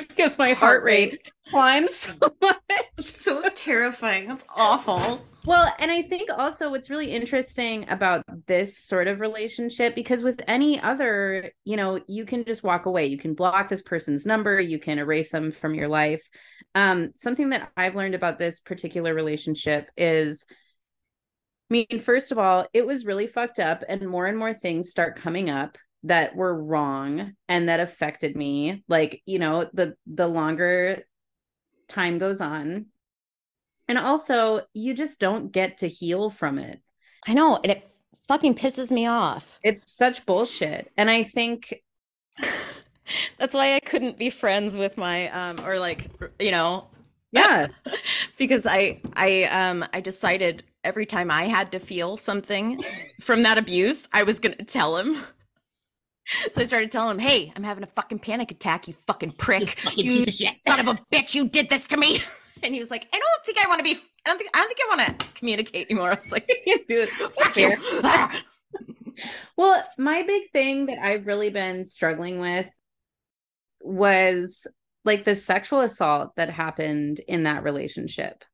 [0.08, 2.56] because my heart, rate, climbs so much.
[2.96, 4.28] It's so terrifying.
[4.28, 5.22] That's awful.
[5.46, 10.40] Well, and I think also what's really interesting about this sort of relationship, because with
[10.46, 13.06] any other, you know, you can just walk away.
[13.06, 16.28] You can block this person's number, you can erase them from your life.
[16.74, 20.44] Um, something that I've learned about this particular relationship is
[21.70, 24.88] I mean, first of all, it was really fucked up, and more and more things
[24.88, 30.28] start coming up that were wrong and that affected me like you know the the
[30.28, 31.02] longer
[31.88, 32.86] time goes on
[33.88, 36.80] And also, you just don't get to heal from it.
[37.26, 37.90] I know, and it
[38.28, 39.60] fucking pisses me off.
[39.62, 40.90] It's such bullshit.
[40.96, 41.82] And I think
[43.38, 46.88] that's why I couldn't be friends with my um or like you know
[47.32, 47.68] yeah
[48.38, 52.80] because I I um I decided every time I had to feel something
[53.20, 55.16] from that abuse I was going to tell him
[56.50, 59.78] so I started telling him, "Hey, I'm having a fucking panic attack, you fucking prick.
[59.96, 62.20] You son of a bitch, you did this to me."
[62.62, 63.92] And he was like, "I don't think I want to be
[64.26, 66.56] I don't think I don't think I want to communicate anymore." I was like, "I
[66.64, 69.24] can't "Do it." Fuck you.
[69.56, 72.66] well, my big thing that I've really been struggling with
[73.80, 74.66] was
[75.04, 78.44] like the sexual assault that happened in that relationship.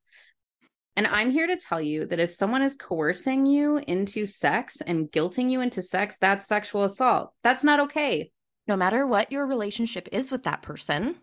[0.97, 5.11] And I'm here to tell you that if someone is coercing you into sex and
[5.11, 7.33] guilting you into sex, that's sexual assault.
[7.43, 8.31] That's not okay.
[8.67, 11.15] No matter what your relationship is with that person,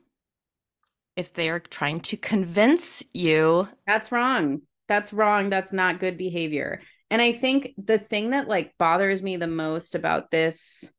[1.16, 4.62] if they're trying to convince you, that's wrong.
[4.88, 5.48] That's wrong.
[5.48, 6.82] That's not good behavior.
[7.10, 10.92] And I think the thing that like bothers me the most about this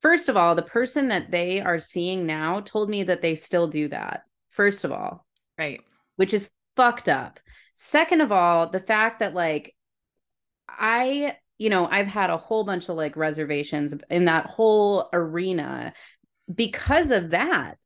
[0.00, 3.66] First of all, the person that they are seeing now told me that they still
[3.66, 4.22] do that.
[4.50, 5.26] First of all,
[5.58, 5.80] right,
[6.16, 7.40] which is fucked up.
[7.80, 9.72] Second of all, the fact that like
[10.68, 15.92] I, you know, I've had a whole bunch of like reservations in that whole arena
[16.52, 17.78] because of that.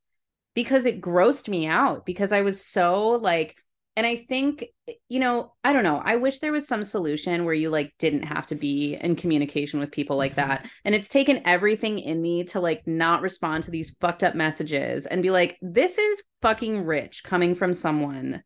[0.54, 3.56] Because it grossed me out because I was so like
[3.94, 4.64] and I think,
[5.10, 6.00] you know, I don't know.
[6.02, 9.78] I wish there was some solution where you like didn't have to be in communication
[9.78, 10.60] with people like that.
[10.60, 10.68] Mm-hmm.
[10.86, 15.04] And it's taken everything in me to like not respond to these fucked up messages
[15.04, 18.42] and be like, this is fucking rich coming from someone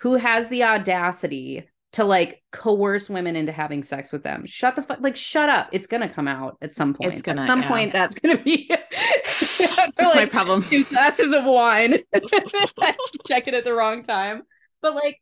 [0.00, 4.44] who has the audacity to like coerce women into having sex with them.
[4.46, 5.68] Shut the fuck like shut up.
[5.72, 7.12] It's gonna come out at some point.
[7.12, 7.68] It's gonna at some yeah.
[7.68, 8.68] point that's gonna be
[9.24, 10.62] that's like my problem.
[10.62, 11.98] Two glasses of wine.
[13.26, 14.42] Check it at the wrong time
[14.80, 15.20] but like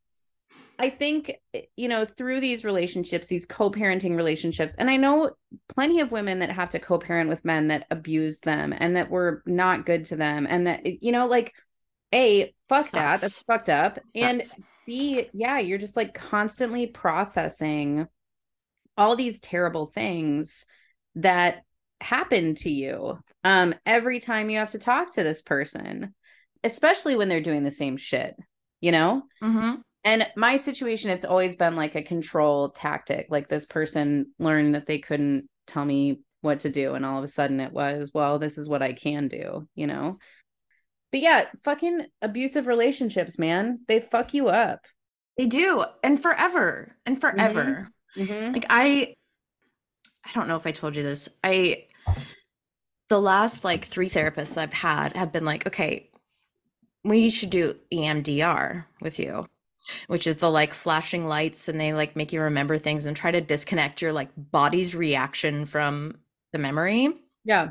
[0.78, 1.32] I think,
[1.76, 5.30] you know, through these relationships, these co parenting relationships, and I know
[5.70, 9.08] plenty of women that have to co parent with men that abused them and that
[9.08, 10.46] were not good to them.
[10.46, 11.54] And that, you know, like,
[12.14, 12.92] A, fuck Sucks.
[12.92, 13.20] that.
[13.20, 13.98] That's fucked up.
[14.08, 14.16] Sucks.
[14.16, 14.42] And
[14.86, 18.06] B, yeah, you're just like constantly processing
[18.96, 20.64] all these terrible things
[21.16, 21.62] that
[22.00, 26.14] happen to you um, every time you have to talk to this person,
[26.64, 28.36] especially when they're doing the same shit
[28.80, 29.22] you know?
[29.42, 29.80] Mm-hmm.
[30.04, 33.26] And my situation, it's always been like a control tactic.
[33.28, 36.94] Like this person learned that they couldn't tell me what to do.
[36.94, 39.86] And all of a sudden it was, well, this is what I can do, you
[39.86, 40.18] know?
[41.16, 43.80] But yeah, fucking abusive relationships, man.
[43.88, 44.84] They fuck you up.
[45.38, 45.82] They do.
[46.04, 46.94] And forever.
[47.06, 47.88] And forever.
[48.18, 48.22] Mm-hmm.
[48.22, 48.52] Mm-hmm.
[48.52, 49.14] Like I
[50.26, 51.30] I don't know if I told you this.
[51.42, 51.86] I
[53.08, 56.10] the last like three therapists I've had have been like, okay,
[57.02, 59.46] we should do EMDR with you,
[60.08, 63.30] which is the like flashing lights and they like make you remember things and try
[63.30, 66.18] to disconnect your like body's reaction from
[66.52, 67.08] the memory.
[67.42, 67.70] Yeah.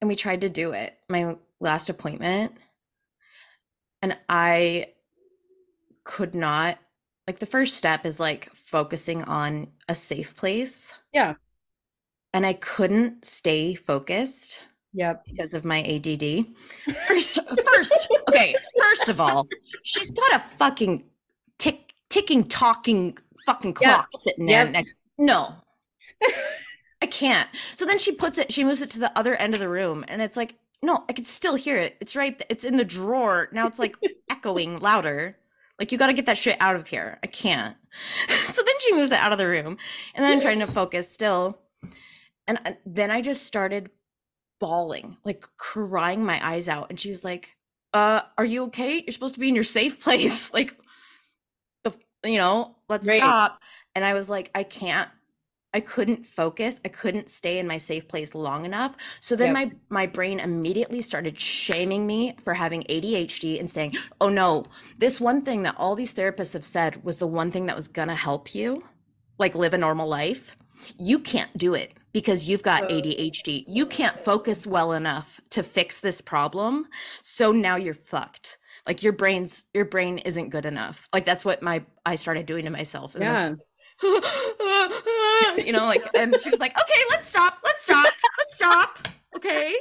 [0.00, 2.52] And we tried to do it my last appointment.
[4.02, 4.88] And I
[6.04, 6.78] could not
[7.26, 10.94] like the first step is like focusing on a safe place.
[11.12, 11.34] Yeah.
[12.32, 14.64] And I couldn't stay focused
[14.96, 15.26] Yep.
[15.26, 16.46] Because of my ADD.
[17.08, 18.54] First, first, okay.
[18.80, 19.46] First of all,
[19.82, 21.04] she's got a fucking
[21.58, 24.20] tick, ticking, talking fucking clock yep.
[24.20, 24.64] sitting there.
[24.64, 24.72] Yep.
[24.72, 24.92] Next.
[25.18, 25.54] No,
[27.02, 27.48] I can't.
[27.74, 28.52] So then she puts it.
[28.52, 31.12] She moves it to the other end of the room, and it's like, no, I
[31.12, 31.96] can still hear it.
[32.00, 32.40] It's right.
[32.48, 33.66] It's in the drawer now.
[33.66, 33.96] It's like
[34.30, 35.36] echoing louder.
[35.78, 37.18] Like you got to get that shit out of here.
[37.22, 37.76] I can't.
[38.28, 39.76] so then she moves it out of the room,
[40.14, 41.58] and then I'm trying to focus still.
[42.46, 43.90] And uh, then I just started
[44.58, 46.90] bawling, like crying my eyes out.
[46.90, 47.56] And she was like,
[47.92, 49.02] uh, are you okay?
[49.04, 50.52] You're supposed to be in your safe place.
[50.54, 50.76] like
[51.84, 51.92] the
[52.24, 53.18] you know, let's right.
[53.18, 53.62] stop.
[53.94, 55.10] And I was like, I can't
[55.74, 56.80] I couldn't focus.
[56.84, 58.96] I couldn't stay in my safe place long enough.
[59.20, 59.54] So then yep.
[59.54, 64.66] my my brain immediately started shaming me for having ADHD and saying, "Oh no,
[64.98, 67.88] this one thing that all these therapists have said was the one thing that was
[67.88, 68.84] going to help you
[69.38, 70.56] like live a normal life.
[70.98, 73.64] You can't do it because you've got ADHD.
[73.66, 76.86] You can't focus well enough to fix this problem.
[77.22, 78.58] So now you're fucked.
[78.86, 81.08] Like your brain's your brain isn't good enough.
[81.12, 83.16] Like that's what my I started doing to myself.
[83.18, 83.54] Yeah.
[84.02, 87.58] you know, like and she was like, "Okay, let's stop.
[87.64, 88.12] Let's stop.
[88.38, 89.08] Let's stop.
[89.36, 89.74] Okay."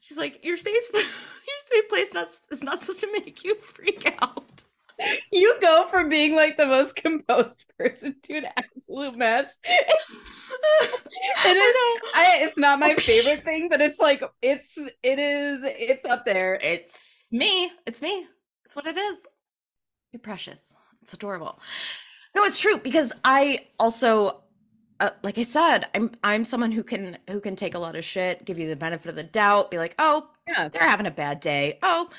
[0.00, 4.16] She's like, "Your safe your safe place not, is not supposed to make you freak
[4.20, 4.64] out."
[5.32, 9.58] you go from being like the most composed person to an absolute mess.
[9.64, 9.76] and
[11.44, 16.24] it, I, it's not my favorite thing, but it's like it's it is it's up
[16.24, 16.58] there.
[16.62, 17.70] It's me.
[17.86, 18.26] It's me.
[18.64, 19.26] It's what it is.
[20.12, 20.72] You're precious.
[21.02, 21.60] It's adorable.
[22.36, 24.42] No, it's true because I also
[25.00, 28.04] uh, like I said, I'm I'm someone who can who can take a lot of
[28.04, 30.68] shit, give you the benefit of the doubt, be like, "Oh, yeah.
[30.68, 31.78] they're having a bad day.
[31.82, 32.10] Oh,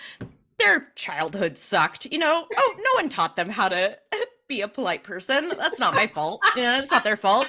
[0.58, 2.08] their childhood sucked.
[2.12, 3.97] You know, oh, no one taught them how to
[4.47, 5.49] be a polite person.
[5.56, 6.41] That's not my fault.
[6.56, 7.47] Yeah, it's not their fault.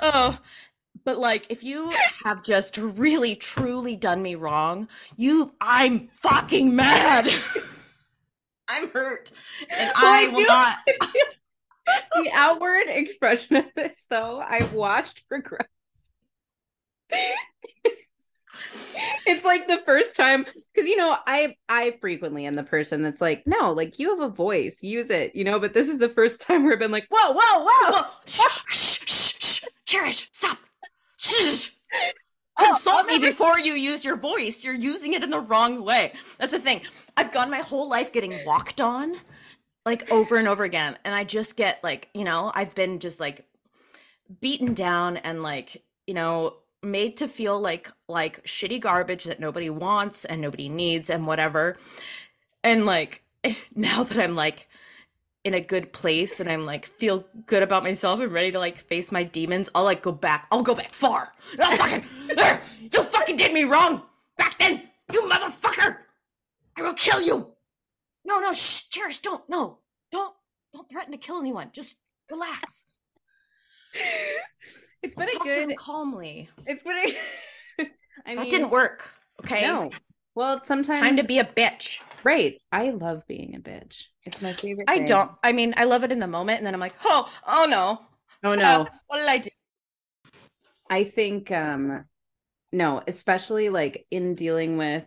[0.00, 0.38] Oh,
[1.04, 1.92] but like if you
[2.24, 7.28] have just really truly done me wrong, you I'm fucking mad.
[8.68, 9.30] I'm hurt.
[9.70, 10.78] And well, I will not
[11.86, 15.68] the outward expression of this though, I've watched progress
[19.26, 23.20] it's like the first time because you know i i frequently am the person that's
[23.20, 26.08] like no like you have a voice use it you know but this is the
[26.08, 28.04] first time where i've been like whoa whoa whoa, whoa.
[28.26, 29.64] shh, shh, shh, shh.
[29.84, 30.58] cherish stop
[31.18, 31.70] shh.
[31.92, 35.40] Oh, oh, consult oh, me before you use your voice you're using it in the
[35.40, 36.80] wrong way that's the thing
[37.16, 39.16] i've gone my whole life getting walked on
[39.86, 43.20] like over and over again and i just get like you know i've been just
[43.20, 43.46] like
[44.40, 49.68] beaten down and like you know made to feel like like shitty garbage that nobody
[49.68, 51.76] wants and nobody needs and whatever.
[52.62, 53.22] And like
[53.74, 54.68] now that I'm like
[55.44, 58.78] in a good place and I'm like feel good about myself and ready to like
[58.78, 60.46] face my demons, I'll like go back.
[60.50, 61.32] I'll go back far.
[61.60, 62.04] I'll fucking
[62.38, 64.02] er, you fucking did me wrong
[64.36, 65.98] back then, you motherfucker.
[66.76, 67.55] I will kill you.
[68.26, 69.78] No, no, shh, Cherish, don't, no,
[70.10, 70.34] don't,
[70.72, 71.70] don't threaten to kill anyone.
[71.72, 71.96] Just
[72.30, 72.84] relax.
[75.02, 76.48] It's been I'll a good calmly.
[76.66, 77.84] It's been a
[78.26, 79.08] I mean, that didn't work.
[79.44, 79.62] Okay.
[79.62, 79.90] No.
[80.34, 82.00] Well, sometimes time to be a bitch.
[82.24, 82.60] Right.
[82.72, 84.02] I love being a bitch.
[84.24, 84.90] It's my favorite.
[84.90, 85.06] I thing.
[85.06, 85.30] don't.
[85.44, 88.00] I mean, I love it in the moment, and then I'm like, oh, oh no,
[88.42, 89.50] oh no, uh, what did I do?
[90.90, 92.04] I think, um,
[92.72, 95.04] no, especially like in dealing with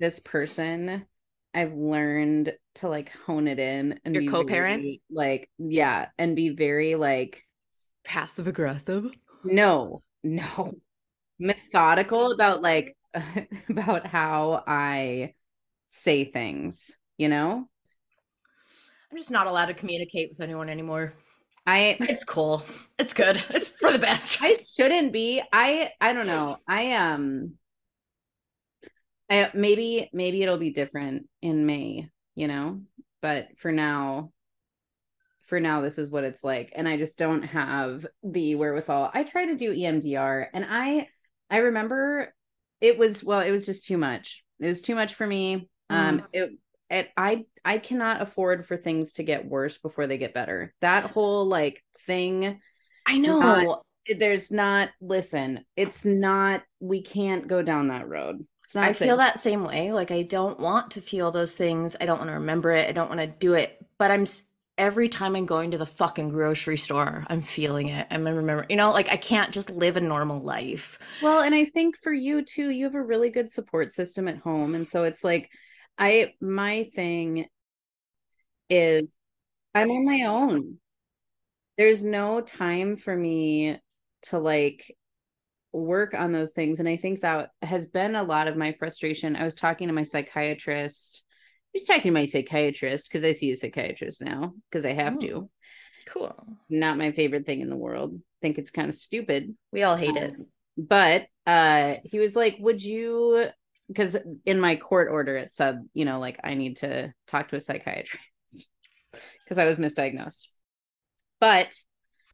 [0.00, 1.04] this person,
[1.54, 6.94] I've learned to like hone it in and your co-parent, like, yeah, and be very
[6.94, 7.42] like
[8.04, 9.10] passive aggressive.
[9.44, 10.74] No, no.
[11.40, 12.96] Methodical about like
[13.68, 15.34] about how I
[15.86, 17.68] say things, you know?
[19.10, 21.14] I'm just not allowed to communicate with anyone anymore.
[21.66, 22.62] I it's cool.
[22.98, 23.42] It's good.
[23.50, 24.38] It's for the best.
[24.40, 25.42] I shouldn't be.
[25.52, 26.56] I I don't know.
[26.66, 27.54] I um
[29.30, 32.82] I maybe maybe it'll be different in May, you know?
[33.20, 34.32] But for now,
[35.48, 39.10] for now this is what it's like and i just don't have the wherewithal.
[39.12, 41.08] I try to do emdr and i
[41.50, 42.34] i remember
[42.80, 44.44] it was well it was just too much.
[44.60, 45.68] It was too much for me.
[45.90, 46.20] Um, mm.
[46.20, 46.50] um it
[46.90, 50.74] it i i cannot afford for things to get worse before they get better.
[50.80, 52.60] That whole like thing
[53.06, 53.40] i know.
[53.40, 53.82] not,
[54.18, 59.64] there's not listen it's not we can't go down that road I feel that same
[59.64, 59.92] way.
[59.92, 61.96] Like I don't want to feel those things.
[62.00, 62.88] I don't want to remember it.
[62.88, 63.84] I don't want to do it.
[63.98, 64.26] But I'm
[64.78, 68.06] every time I'm going to the fucking grocery store, I'm feeling it.
[68.10, 70.98] I'm remember, you know, like I can't just live a normal life.
[71.22, 74.38] Well, and I think for you too, you have a really good support system at
[74.38, 74.74] home.
[74.74, 75.50] And so it's like,
[75.98, 77.46] I, my thing
[78.70, 79.08] is
[79.74, 80.78] I'm on my own.
[81.76, 83.78] There's no time for me
[84.22, 84.96] to like
[85.72, 86.78] work on those things.
[86.78, 89.36] And I think that has been a lot of my frustration.
[89.36, 91.24] I was talking to my psychiatrist
[91.74, 95.20] just talking to my psychiatrist because I see a psychiatrist now because I have oh,
[95.20, 95.50] to.
[96.08, 96.34] Cool.
[96.70, 98.20] Not my favorite thing in the world.
[98.40, 99.54] Think it's kind of stupid.
[99.72, 100.34] We all hate um, it.
[100.76, 103.46] But uh he was like, "Would you
[103.88, 107.56] because in my court order it said, you know, like I need to talk to
[107.56, 108.24] a psychiatrist
[109.44, 110.46] because I was misdiagnosed."
[111.40, 111.74] But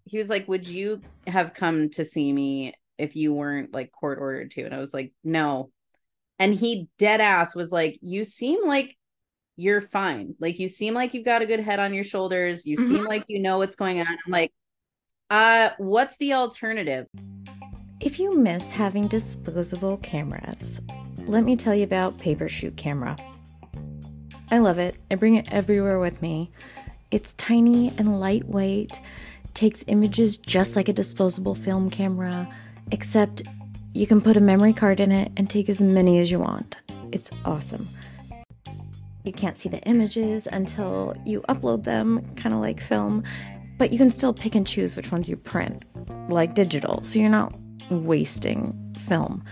[0.04, 4.18] he was like, "Would you have come to see me if you weren't like court
[4.20, 5.70] ordered to?" And I was like, "No."
[6.38, 8.96] And he dead ass was like, "You seem like
[9.56, 10.34] you're fine.
[10.40, 12.66] Like you seem like you've got a good head on your shoulders.
[12.66, 12.88] You mm-hmm.
[12.88, 14.06] seem like you know what's going on.
[14.08, 14.52] I'm like,
[15.30, 17.06] uh, what's the alternative?
[18.00, 20.80] If you miss having disposable cameras,
[21.26, 23.16] let me tell you about Paper Shoot Camera.
[24.50, 24.96] I love it.
[25.10, 26.50] I bring it everywhere with me.
[27.10, 29.00] It's tiny and lightweight,
[29.54, 32.48] takes images just like a disposable film camera,
[32.90, 33.42] except
[33.94, 36.76] you can put a memory card in it and take as many as you want.
[37.12, 37.88] It's awesome.
[39.24, 43.24] You can't see the images until you upload them, kind of like film,
[43.78, 45.84] but you can still pick and choose which ones you print,
[46.28, 47.54] like digital, so you're not
[47.90, 49.44] wasting film.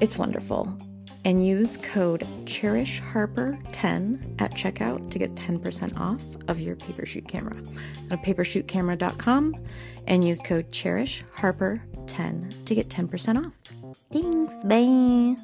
[0.00, 0.76] It's wonderful.
[1.24, 7.60] And use code CherishHarper10 at checkout to get 10% off of your Papershoot camera.
[8.08, 9.54] Go to papershootcamera.com
[10.06, 13.52] and use code CherishHarper10 to get 10% off.
[14.12, 15.40] Thanks, bye.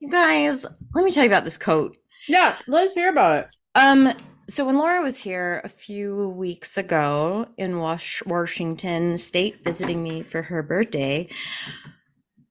[0.00, 1.96] You guys, let me tell you about this coat
[2.28, 3.56] Yeah, let's hear about it.
[3.74, 4.12] Um,
[4.48, 10.22] so when Laura was here a few weeks ago in Wash- Washington State visiting me
[10.22, 11.28] for her birthday,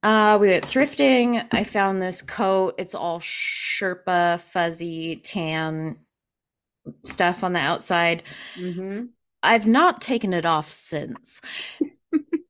[0.02, 1.46] uh, we went thrifting.
[1.52, 2.74] I found this coat.
[2.78, 5.96] It's all Sherpa, fuzzy, tan
[7.04, 8.22] stuff on the outside.
[8.56, 9.06] Mm-hmm.
[9.42, 11.40] I've not taken it off since.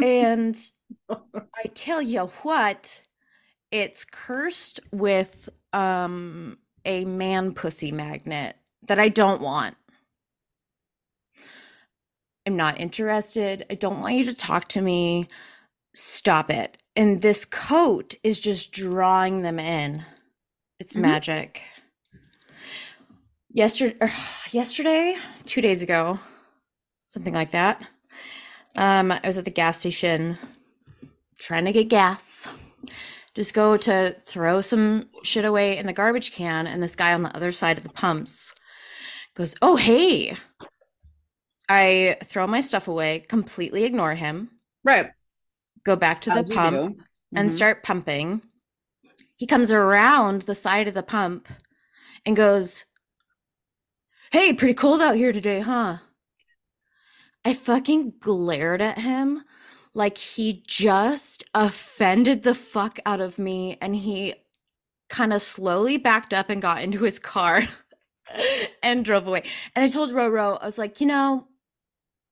[0.00, 0.56] and
[1.10, 3.02] I tell you what,
[3.70, 9.76] it's cursed with um a man pussy magnet that I don't want.
[12.46, 13.66] I'm not interested.
[13.70, 15.28] I don't want you to talk to me.
[15.94, 16.78] Stop it.
[16.96, 20.04] And this coat is just drawing them in.
[20.80, 21.02] It's Mhm.
[21.02, 21.62] magic.
[23.52, 23.96] Yesterday,
[24.52, 26.20] yesterday, two days ago,
[27.08, 27.82] something like that.
[28.76, 30.38] Um, I was at the gas station
[31.38, 32.48] trying to get gas.
[33.34, 37.22] Just go to throw some shit away in the garbage can, and this guy on
[37.22, 38.54] the other side of the pumps
[39.34, 40.34] goes, "Oh, hey."
[41.68, 44.50] I throw my stuff away, completely ignore him,
[44.84, 45.10] Right.
[45.84, 47.04] go back to the As you pump do.
[47.34, 48.40] and start pumping.
[49.34, 51.48] He comes around the side of the pump
[52.24, 52.84] and goes,
[54.30, 55.98] Hey, pretty cold out here today, huh?
[57.46, 59.44] I fucking glared at him
[59.94, 64.34] like he just offended the fuck out of me and he
[65.08, 67.62] kind of slowly backed up and got into his car
[68.82, 69.44] and drove away.
[69.76, 71.46] And I told Roro, I was like, you know,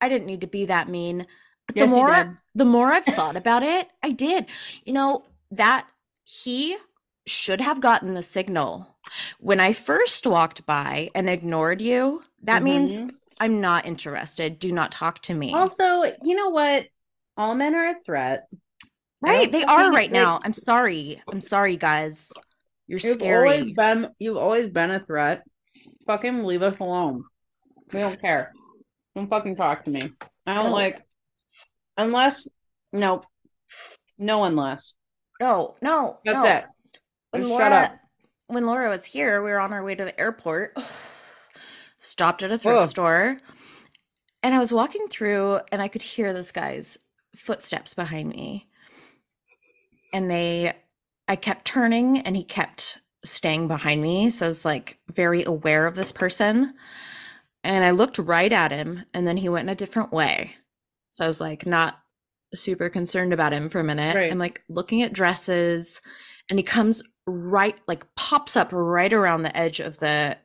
[0.01, 1.27] I didn't need to be that mean.
[1.69, 4.47] But Yes, the more the more I've thought about it, I did.
[4.85, 5.87] You know, that
[6.25, 6.77] he
[7.25, 8.97] should have gotten the signal
[9.39, 12.25] when I first walked by and ignored you.
[12.43, 13.15] That means Mhm.
[13.41, 14.59] I'm not interested.
[14.59, 15.53] Do not talk to me.
[15.53, 16.87] Also, you know what?
[17.37, 18.47] All men are a threat.
[19.21, 19.51] Right.
[19.51, 20.41] They are right now.
[20.45, 21.21] I'm sorry.
[21.31, 22.33] I'm sorry, guys.
[22.87, 23.49] You're You've scary.
[23.59, 25.43] always been you've always been a threat.
[26.07, 27.25] Fucking leave us alone.
[27.93, 28.51] We don't care.
[29.17, 30.13] Don't fucking talk to me.
[30.47, 30.73] I don't No.
[30.73, 31.03] like
[31.97, 32.47] unless
[32.93, 33.23] no.
[34.19, 34.93] No unless.
[35.41, 36.45] no, no, That's no.
[36.45, 36.65] it.
[37.31, 37.99] When Laura, shut up.
[38.49, 40.79] when Laura was here, we were on our way to the airport.
[42.05, 42.89] Stopped at a thrift Ugh.
[42.91, 43.39] store,
[44.43, 46.99] and I was walking through, and I could hear this guy's
[47.35, 48.69] footsteps behind me.
[50.13, 50.75] And they,
[51.29, 54.29] I kept turning, and he kept staying behind me.
[54.29, 56.75] So I was like very aware of this person.
[57.63, 60.57] And I looked right at him, and then he went in a different way.
[61.09, 62.01] So I was like, not
[62.55, 64.15] super concerned about him for a minute.
[64.15, 64.31] Right.
[64.31, 66.03] I'm like looking at dresses,
[66.51, 70.37] and he comes right, like pops up right around the edge of the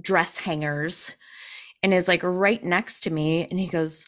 [0.00, 1.16] dress hangers
[1.82, 3.46] and is like right next to me.
[3.50, 4.06] And he goes,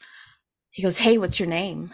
[0.70, 1.93] he goes, Hey, what's your name?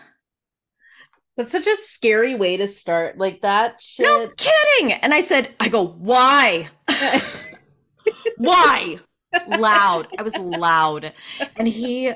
[1.39, 3.17] That's such a scary way to start.
[3.17, 4.05] Like that shit.
[4.05, 4.93] No kidding.
[4.93, 6.69] And I said, I go, why?
[8.37, 8.99] why?
[9.47, 10.09] loud.
[10.19, 11.13] I was loud.
[11.57, 12.13] And he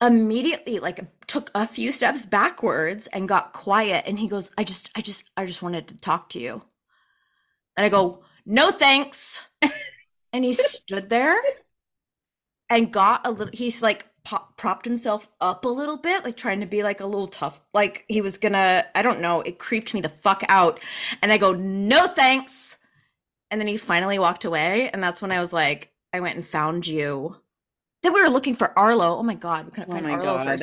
[0.00, 4.04] immediately like took a few steps backwards and got quiet.
[4.06, 6.62] And he goes, I just, I just, I just wanted to talk to you.
[7.76, 9.46] And I go, no thanks.
[10.34, 11.40] And he stood there
[12.68, 16.60] and got a little, he's like pop, propped himself up a little bit, like trying
[16.60, 19.94] to be like a little tough, like he was gonna, I don't know, it creeped
[19.94, 20.80] me the fuck out.
[21.22, 22.76] And I go, no thanks.
[23.50, 24.90] And then he finally walked away.
[24.90, 27.36] And that's when I was like, I went and found you.
[28.02, 29.16] Then we were looking for Arlo.
[29.16, 30.58] Oh my God, we couldn't Oh find Arlo for a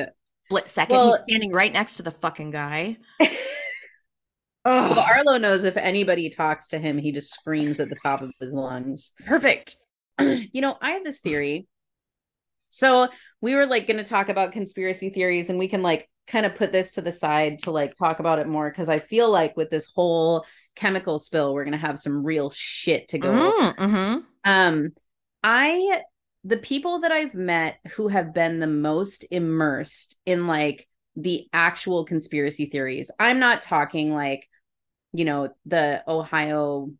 [0.46, 0.96] split second.
[0.96, 2.98] Well- He's standing right next to the fucking guy.
[4.64, 8.20] Well, Oh, Arlo knows if anybody talks to him, he just screams at the top
[8.20, 9.12] of his lungs.
[9.26, 9.76] perfect.
[10.20, 11.66] you know, I have this theory.
[12.68, 13.08] So
[13.40, 16.54] we were like going to talk about conspiracy theories, and we can like kind of
[16.54, 19.56] put this to the side to like talk about it more because I feel like
[19.56, 20.44] with this whole
[20.74, 23.30] chemical spill, we're going to have some real shit to go.
[23.30, 23.72] over.
[23.72, 24.24] Mm, mhm.
[24.44, 24.88] Um,
[25.42, 26.02] I
[26.44, 32.04] the people that I've met who have been the most immersed in like the actual
[32.04, 33.10] conspiracy theories.
[33.18, 34.48] I'm not talking like,
[35.12, 36.90] you know, the Ohio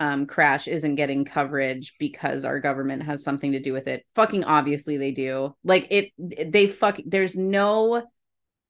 [0.00, 4.04] um crash isn't getting coverage because our government has something to do with it.
[4.14, 5.54] Fucking obviously they do.
[5.64, 6.12] Like it
[6.52, 8.04] they fuck there's no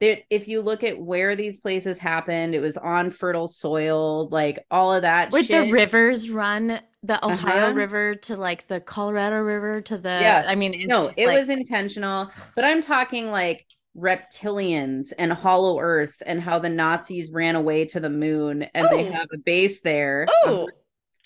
[0.00, 4.64] there if you look at where these places happened, it was on fertile soil, like
[4.70, 5.66] all of that Would shit.
[5.66, 7.74] the rivers run, the Ohio Uh-huh.
[7.74, 10.08] River to like the Colorado River to the.
[10.08, 10.44] Yeah.
[10.46, 13.66] I mean, it's no, it like- was intentional, but I'm talking like
[13.98, 19.08] reptilians and hollow earth and how the Nazis ran away to the moon and they
[19.08, 19.12] Oh.
[19.12, 20.26] have a base there.
[20.44, 20.68] Oh,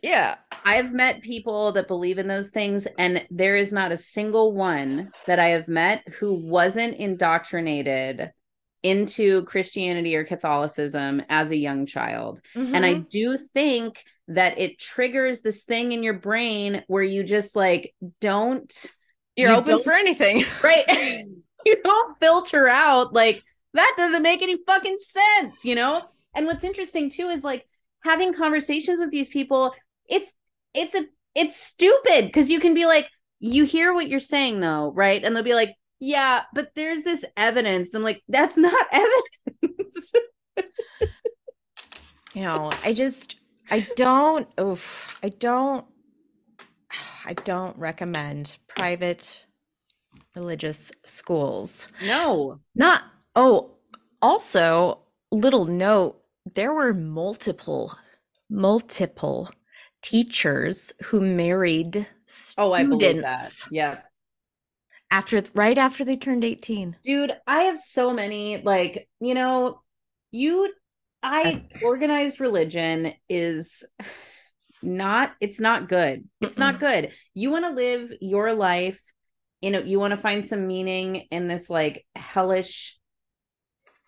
[0.03, 0.37] yeah.
[0.65, 5.11] I've met people that believe in those things, and there is not a single one
[5.27, 8.33] that I have met who wasn't indoctrinated
[8.83, 12.41] into Christianity or Catholicism as a young child.
[12.57, 12.75] Mm-hmm.
[12.75, 13.09] And I mm-hmm.
[13.11, 18.73] do think that it triggers this thing in your brain where you just like don't
[19.37, 20.43] you're you open for anything.
[20.63, 21.27] Right.
[21.67, 23.43] you don't filter out like
[23.75, 26.03] that doesn't make any fucking sense, you know?
[26.35, 27.67] And what's interesting too is like
[28.05, 29.75] having conversations with these people,
[30.09, 30.33] it's
[30.75, 31.05] it's a
[31.35, 33.09] it's stupid because you can be like,
[33.41, 35.23] you hear what you're saying though, right?
[35.23, 37.95] And they'll be like, yeah, but there's this evidence.
[37.95, 40.13] I'm like, that's not evidence.
[42.35, 43.37] you know, I just
[43.71, 45.87] I don't oof, I don't
[47.25, 49.45] I don't recommend private
[50.35, 51.89] religious schools.
[52.05, 52.61] No.
[52.75, 53.03] Not
[53.35, 53.73] oh,
[54.21, 56.21] also little note,
[56.55, 57.97] there were multiple
[58.51, 59.51] multiple
[60.03, 62.55] teachers who married students.
[62.59, 63.53] Oh, I believe that.
[63.71, 63.99] Yeah.
[65.11, 66.97] After right after they turned 18.
[67.05, 69.83] Dude, I have so many like, you know,
[70.31, 70.73] you
[71.23, 73.85] I organized religion is
[74.83, 76.29] not it's not good.
[76.41, 77.11] It's not good.
[77.35, 79.01] You want to live your life
[79.63, 82.99] you know, you want to find some meaning in this like hellish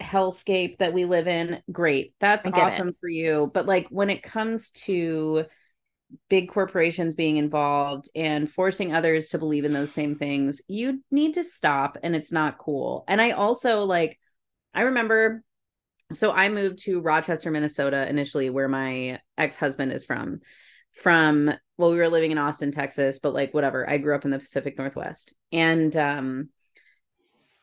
[0.02, 1.62] hellscape that we live in.
[1.70, 2.14] Great.
[2.20, 2.96] That's awesome it.
[3.00, 3.50] for you.
[3.55, 5.44] But like when it comes to
[6.28, 11.34] big corporations being involved and forcing others to believe in those same things, you need
[11.34, 13.05] to stop and it's not cool.
[13.09, 14.18] And I also like
[14.74, 15.42] I remember
[16.12, 20.40] so I moved to Rochester, Minnesota initially where my ex-husband is from.
[20.95, 23.88] From well, we were living in Austin, Texas, but like whatever.
[23.88, 25.34] I grew up in the Pacific Northwest.
[25.53, 26.49] And um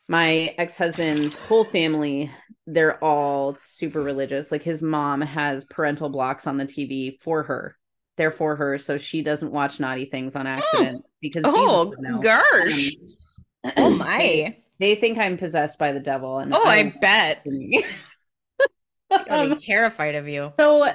[0.08, 2.30] my ex-husband's whole family,
[2.68, 4.52] they're all super religious.
[4.52, 7.78] Like his mom has parental blocks on the TV for her.
[8.18, 12.92] They're for her so she doesn't watch naughty things on accident because oh gosh.
[13.64, 14.58] Um, oh my.
[14.80, 17.46] they, think i'm possessed by the devil and oh i bet.
[19.30, 20.52] i'm terrified of you.
[20.58, 20.92] so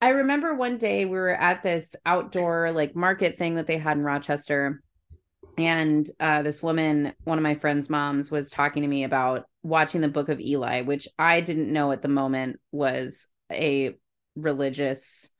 [0.00, 3.96] i remember one day we were at this outdoor like market thing that they had
[3.96, 4.82] in rochester
[5.56, 10.00] and uh, this woman one of my friend's moms was talking to me about watching
[10.00, 13.94] the book of eli which i didn't know at the moment was a
[14.36, 15.30] religious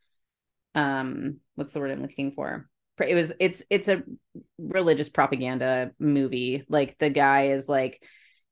[0.75, 2.69] um what's the word i'm looking for?
[3.05, 4.03] It was it's it's a
[4.59, 6.65] religious propaganda movie.
[6.69, 8.03] Like the guy is like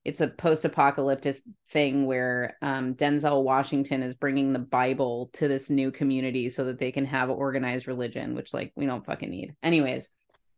[0.06, 1.36] it's a post-apocalyptic
[1.70, 6.78] thing where um, denzel washington is bringing the bible to this new community so that
[6.78, 10.08] they can have organized religion which like we don't fucking need anyways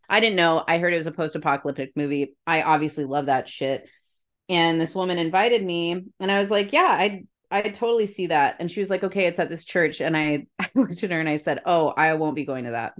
[0.08, 3.88] i didn't know i heard it was a post-apocalyptic movie i obviously love that shit
[4.50, 8.56] and this woman invited me and i was like yeah i I totally see that.
[8.58, 10.02] And she was like, okay, it's at this church.
[10.02, 12.72] And I, I looked at her and I said, oh, I won't be going to
[12.72, 12.92] that.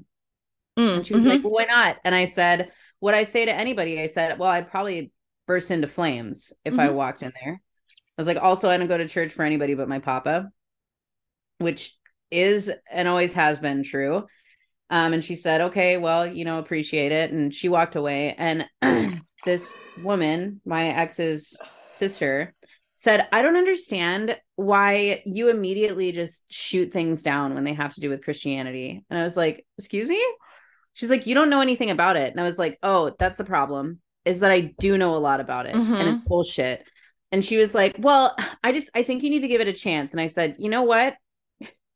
[0.79, 1.31] Mm, and she was mm-hmm.
[1.31, 1.97] like, well, why not?
[2.05, 2.71] And I said,
[3.01, 5.13] what I say to anybody, I said, well, I'd probably
[5.49, 6.81] burst into flames if mm-hmm.
[6.81, 7.61] I walked in there.
[7.61, 10.51] I was like, also, I don't go to church for anybody but my papa,
[11.59, 11.97] which
[12.31, 14.27] is and always has been true.
[14.91, 17.31] Um, and she said, okay, well, you know, appreciate it.
[17.31, 18.35] And she walked away.
[18.39, 18.67] And
[19.45, 21.59] this woman, my ex's
[21.91, 22.55] sister,
[22.95, 28.01] said, I don't understand why you immediately just shoot things down when they have to
[28.01, 29.05] do with Christianity.
[29.09, 30.25] And I was like, Excuse me?
[30.95, 32.33] She's like, You don't know anything about it.
[32.33, 35.41] And I was like, Oh, that's the problem is that I do know a lot
[35.41, 35.95] about it mm-hmm.
[35.95, 36.89] and it's bullshit.
[37.33, 39.73] And she was like, Well, I just, I think you need to give it a
[39.73, 40.13] chance.
[40.13, 41.15] And I said, You know what?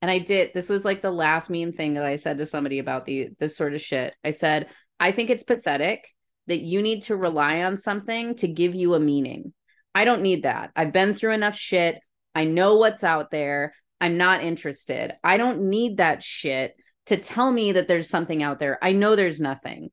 [0.00, 0.50] And I did.
[0.52, 3.56] This was like the last mean thing that I said to somebody about the this
[3.56, 4.14] sort of shit.
[4.24, 4.68] I said,
[4.98, 6.08] I think it's pathetic
[6.48, 9.52] that you need to rely on something to give you a meaning
[9.94, 10.70] I don't need that.
[10.74, 12.00] I've been through enough shit.
[12.34, 13.74] I know what's out there.
[14.00, 15.14] I'm not interested.
[15.22, 16.74] I don't need that shit
[17.06, 18.78] to tell me that there's something out there.
[18.82, 19.90] I know there's nothing.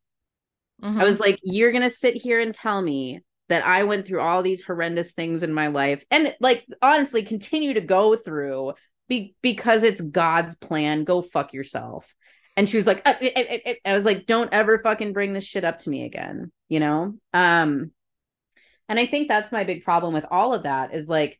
[0.82, 1.00] Mm-hmm.
[1.00, 4.22] I was like, you're going to sit here and tell me that I went through
[4.22, 8.74] all these horrendous things in my life and like honestly continue to go through
[9.08, 11.04] be- because it's God's plan.
[11.04, 12.06] Go fuck yourself.
[12.56, 13.80] And she was like, uh, it, it, it.
[13.86, 17.16] I was like, don't ever fucking bring this shit up to me again, you know?
[17.34, 17.92] Um,
[18.88, 21.40] and I think that's my big problem with all of that is like,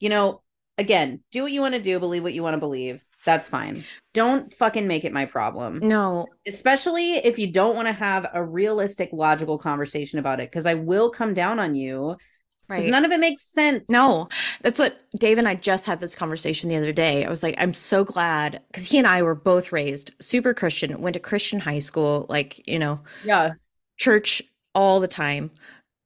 [0.00, 0.42] you know,
[0.76, 3.00] again, do what you want to do, believe what you want to believe.
[3.26, 3.84] That's fine.
[4.14, 5.80] Don't fucking make it my problem.
[5.80, 6.28] No.
[6.46, 10.74] Especially if you don't want to have a realistic, logical conversation about it, because I
[10.74, 12.16] will come down on you.
[12.68, 12.88] Right.
[12.88, 13.88] None of it makes sense.
[13.88, 14.28] No,
[14.62, 17.24] that's what Dave and I just had this conversation the other day.
[17.24, 21.00] I was like, I'm so glad because he and I were both raised super Christian,
[21.00, 23.52] went to Christian high school, like, you know, yeah,
[23.98, 24.42] church
[24.74, 25.52] all the time.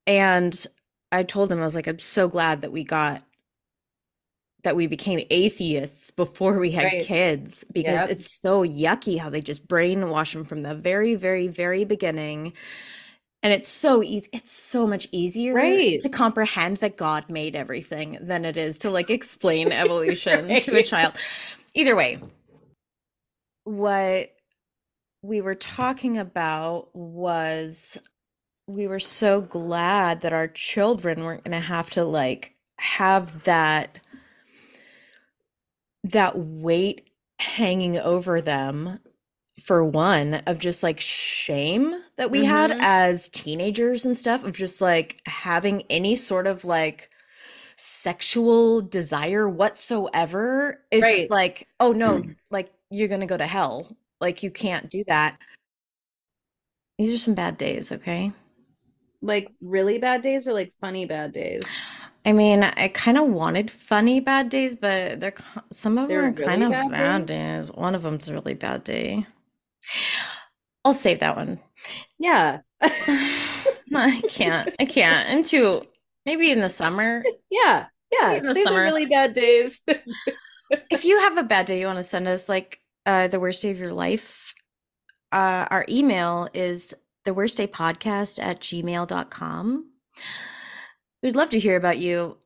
[0.07, 0.67] And
[1.13, 3.23] I told him I was like, I'm so glad that we got
[4.63, 7.05] that we became atheists before we had right.
[7.05, 8.11] kids because yep.
[8.11, 12.53] it's so yucky how they just brainwash them from the very, very, very beginning.
[13.43, 14.29] And it's so easy.
[14.33, 16.01] It's so much easier Right.
[16.01, 20.83] to comprehend that God made everything than it is to like explain evolution to a
[20.83, 21.17] child.
[21.75, 22.19] Either way,
[23.65, 24.35] what
[25.23, 27.99] we were talking about was
[28.67, 33.99] we were so glad that our children weren't going to have to like have that
[36.05, 39.01] that weight hanging over them
[39.63, 42.79] for one of just like shame that we had Mhm.
[42.81, 47.11] as teenagers and stuff of just like having any sort of like
[47.77, 51.17] sexual desire whatsoever is Right.
[51.17, 55.39] just like oh no like you're gonna go to hell like you can't do that
[56.99, 58.33] these are some bad days okay
[59.23, 61.63] Like really bad days or like funny bad days?
[62.25, 65.35] I mean, I kind of wanted funny bad days, but they're
[65.73, 67.69] some of them were are kind really of bad bad days?
[67.69, 67.73] days.
[67.77, 69.27] One of them's a really bad day.
[70.85, 71.59] I'll save that one.
[72.19, 72.61] Yeah.
[72.83, 74.75] I can't.
[74.79, 75.29] I can't.
[75.29, 75.87] I'm too.
[76.27, 77.25] Maybe in the summer.
[77.51, 77.87] Yeah.
[78.13, 78.33] Yeah.
[78.33, 78.83] In the Say the summer.
[78.83, 79.81] really bad days.
[80.89, 83.61] If you have a bad day, you want to send us like uh, the worst
[83.61, 84.55] day of your life.
[85.33, 86.95] Uh, our email is
[87.25, 89.91] the worst day podcast at gmail.com.
[91.23, 92.39] We'd love to hear about you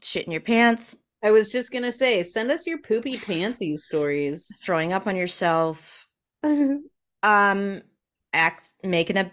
[0.00, 4.50] shitting your pants, I was just gonna say, send us your poopy pantsies stories.
[4.62, 6.06] throwing up on yourself,
[7.22, 7.82] um
[8.32, 9.30] acts making a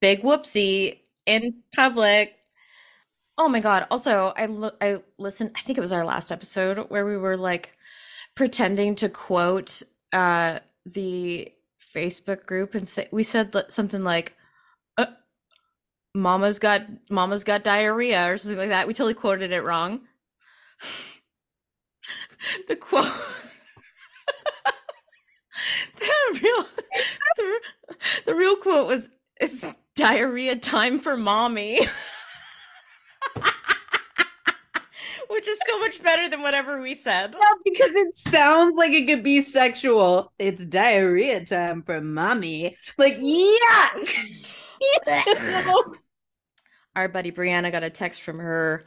[0.00, 2.36] big whoopsie in public.
[3.36, 3.86] Oh my god.
[3.90, 7.36] Also i lo- i listened i think it was our last episode where we were
[7.36, 7.76] like
[8.34, 9.82] pretending to quote
[10.12, 14.36] uh the facebook group and say we said something like
[16.14, 20.00] mama's got mama's got diarrhea or something like that we totally quoted it wrong
[22.68, 23.04] the quote
[25.98, 26.64] the real
[27.36, 27.60] the,
[28.26, 29.08] the real quote was
[29.40, 31.78] it's diarrhea time for mommy
[35.28, 39.06] which is so much better than whatever we said Well, because it sounds like it
[39.06, 40.32] could be sexual.
[40.38, 42.76] It's diarrhea time for mommy.
[42.98, 44.58] Like, yuck!
[46.96, 48.84] Our buddy Brianna got a text from her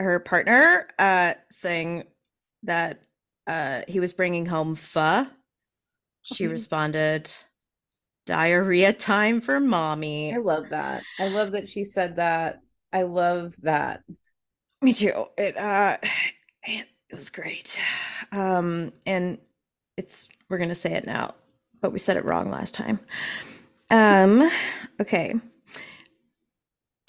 [0.00, 2.04] her partner uh saying
[2.62, 3.02] that
[3.46, 5.26] uh he was bringing home pho
[6.22, 6.50] she Mhm.
[6.50, 7.30] responded
[8.26, 11.02] diarrhea time for mommy I love that.
[11.18, 12.60] I love that she said that.
[12.92, 14.02] I love that.
[14.82, 15.26] Me too.
[15.36, 15.98] It uh
[16.64, 17.80] it, it was great.
[18.32, 19.38] Um and
[19.96, 21.34] it's we're going to say it now,
[21.80, 23.00] but we said it wrong last time.
[23.90, 24.50] Um
[25.00, 25.34] okay.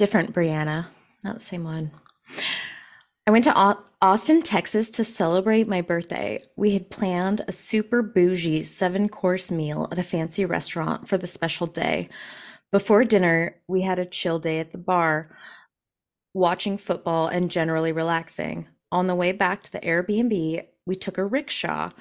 [0.02, 0.88] Different Brianna,
[1.24, 1.92] not the same one.
[3.28, 6.42] I went to Austin, Texas to celebrate my birthday.
[6.56, 11.28] We had planned a super bougie seven course meal at a fancy restaurant for the
[11.28, 12.10] special day.
[12.72, 15.30] Before dinner, we had a chill day at the bar
[16.34, 18.70] watching football and generally relaxing.
[18.92, 21.92] On the way back to the Airbnb, we took a rickshaw.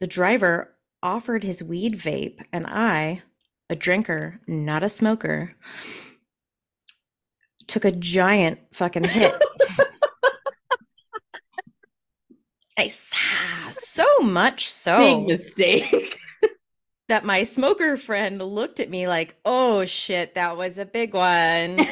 [0.00, 0.74] The driver
[1.04, 3.22] offered his weed vape, and I,
[3.70, 5.54] a drinker, not a smoker,
[7.74, 9.34] took a giant fucking hit.
[12.76, 13.08] Nice.
[13.70, 16.18] So much so Big mistake.
[17.08, 21.78] that my smoker friend looked at me like, oh shit, that was a big one.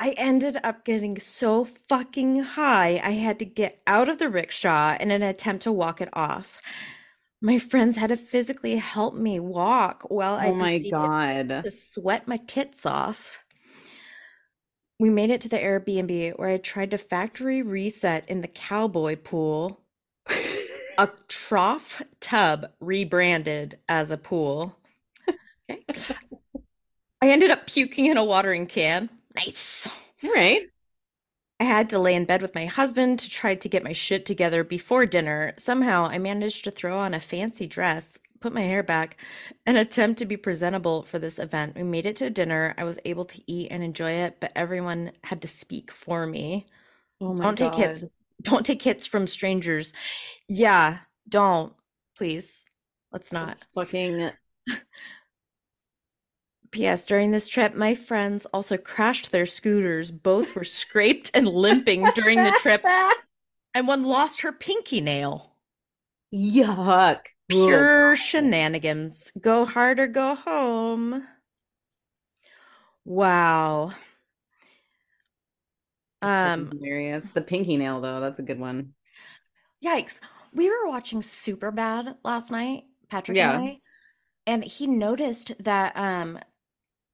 [0.00, 4.96] I ended up getting so fucking high, I had to get out of the rickshaw
[4.98, 6.60] in an attempt to walk it off.
[7.40, 11.62] My friends had to physically help me walk while I oh my god.
[11.62, 13.38] to sweat my tits off.
[14.98, 19.16] We made it to the Airbnb where I tried to factory reset in the cowboy
[19.16, 19.80] pool,
[20.98, 24.76] a trough tub rebranded as a pool.
[25.70, 26.14] Okay.
[27.22, 29.08] I ended up puking in a watering can.
[29.34, 29.88] Nice.
[30.22, 30.62] right.
[31.58, 34.26] I had to lay in bed with my husband to try to get my shit
[34.26, 35.54] together before dinner.
[35.56, 39.16] Somehow I managed to throw on a fancy dress, put my hair back,
[39.64, 41.74] and attempt to be presentable for this event.
[41.74, 42.74] We made it to dinner.
[42.76, 46.66] I was able to eat and enjoy it, but everyone had to speak for me.
[47.22, 48.04] Oh my Don't take hits.
[48.42, 49.94] Don't take hits from strangers.
[50.46, 51.72] Yeah, don't.
[52.18, 52.68] Please.
[53.12, 53.56] Let's not.
[53.74, 54.32] Fucking
[56.70, 57.06] P.S.
[57.06, 60.10] During this trip, my friends also crashed their scooters.
[60.10, 62.84] Both were scraped and limping during the trip,
[63.74, 65.54] and one lost her pinky nail.
[66.30, 67.20] Yuck.
[67.48, 69.32] Pure shenanigans.
[69.40, 71.26] Go hard or go home.
[73.04, 73.92] Wow.
[76.22, 77.26] That's Um, hilarious.
[77.30, 78.94] The pinky nail though, that's a good one.
[79.84, 80.20] Yikes.
[80.52, 83.52] We were watching Super Bad last night, Patrick Yeah.
[83.52, 83.80] and I,
[84.46, 86.38] and he noticed that um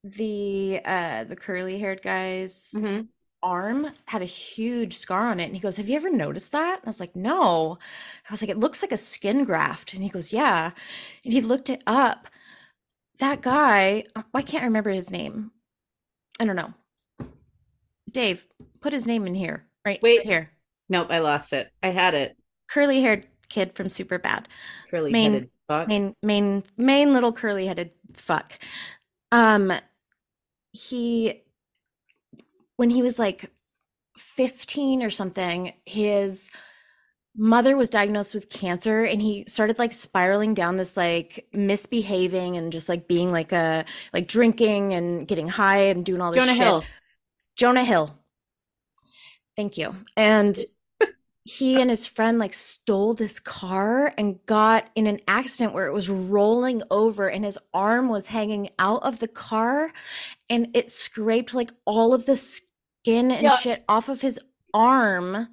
[0.05, 3.09] the uh the curly haired guy's Mhm.
[3.43, 6.79] Arm had a huge scar on it and he goes have you ever noticed that?
[6.79, 7.79] And i was like no.
[8.29, 9.95] I was like it looks like a skin graft.
[9.95, 10.71] And he goes yeah.
[11.25, 12.29] And he looked it up.
[13.19, 15.53] That guy uh, i can't remember his name.
[16.41, 16.75] I don't know.
[18.11, 18.47] Dave
[18.81, 20.19] put his name in here right Wait.
[20.19, 20.51] right here.
[20.89, 21.71] Nope, I lost it.
[21.83, 22.37] I had it.
[22.71, 24.49] curly haired kid from super bad
[24.91, 25.89] Curly headed fuck.
[25.89, 28.59] main main main little curly headed fuck.
[29.33, 29.73] Um
[30.73, 31.43] he
[32.81, 33.51] when he was like
[34.17, 36.51] 15 or something his
[37.37, 42.73] mother was diagnosed with cancer and he started like spiraling down this like misbehaving and
[42.73, 46.57] just like being like a like drinking and getting high and doing all this Jonah
[46.57, 46.67] shit.
[46.67, 46.85] Hill.
[47.55, 48.19] Jonah Hill.
[49.57, 49.95] Thank you.
[50.17, 50.59] And
[51.45, 55.93] he and his friend like stole this car and got in an accident where it
[55.93, 59.93] was rolling over and his arm was hanging out of the car
[60.49, 62.70] and it scraped like all of the skin
[63.07, 63.57] and Yeah.
[63.59, 64.39] shit off of his
[64.75, 65.49] arm